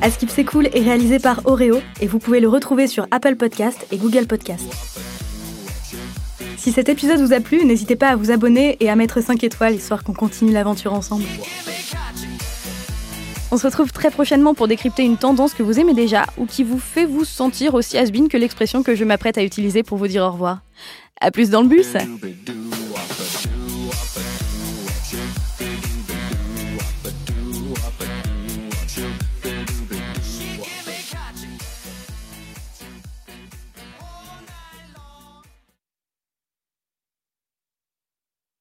Askip 0.00 0.30
c'est 0.30 0.44
cool 0.44 0.68
est 0.68 0.80
réalisé 0.80 1.18
par 1.18 1.42
Oreo 1.44 1.82
et 2.00 2.06
vous 2.06 2.18
pouvez 2.18 2.40
le 2.40 2.48
retrouver 2.48 2.86
sur 2.86 3.06
Apple 3.10 3.36
Podcast 3.36 3.86
et 3.92 3.98
Google 3.98 4.26
Podcast. 4.26 4.64
Si 6.56 6.72
cet 6.72 6.88
épisode 6.88 7.20
vous 7.20 7.34
a 7.34 7.40
plu, 7.40 7.62
n'hésitez 7.66 7.96
pas 7.96 8.08
à 8.08 8.16
vous 8.16 8.30
abonner 8.30 8.78
et 8.80 8.88
à 8.88 8.96
mettre 8.96 9.20
5 9.20 9.44
étoiles 9.44 9.74
histoire 9.74 10.02
qu'on 10.02 10.14
continue 10.14 10.50
l'aventure 10.50 10.94
ensemble. 10.94 11.24
On 13.52 13.58
se 13.58 13.66
retrouve 13.66 13.92
très 13.92 14.10
prochainement 14.10 14.54
pour 14.54 14.66
décrypter 14.66 15.04
une 15.04 15.16
tendance 15.16 15.54
que 15.54 15.62
vous 15.62 15.78
aimez 15.78 15.94
déjà 15.94 16.26
ou 16.36 16.46
qui 16.46 16.64
vous 16.64 16.80
fait 16.80 17.04
vous 17.04 17.24
sentir 17.24 17.74
aussi 17.74 17.96
has 17.96 18.10
que 18.10 18.36
l'expression 18.36 18.82
que 18.82 18.96
je 18.96 19.04
m'apprête 19.04 19.38
à 19.38 19.44
utiliser 19.44 19.84
pour 19.84 19.98
vous 19.98 20.08
dire 20.08 20.24
au 20.24 20.32
revoir. 20.32 20.62
A 21.20 21.30
plus 21.30 21.48
dans 21.50 21.62
le 21.62 21.68
bus 21.68 21.94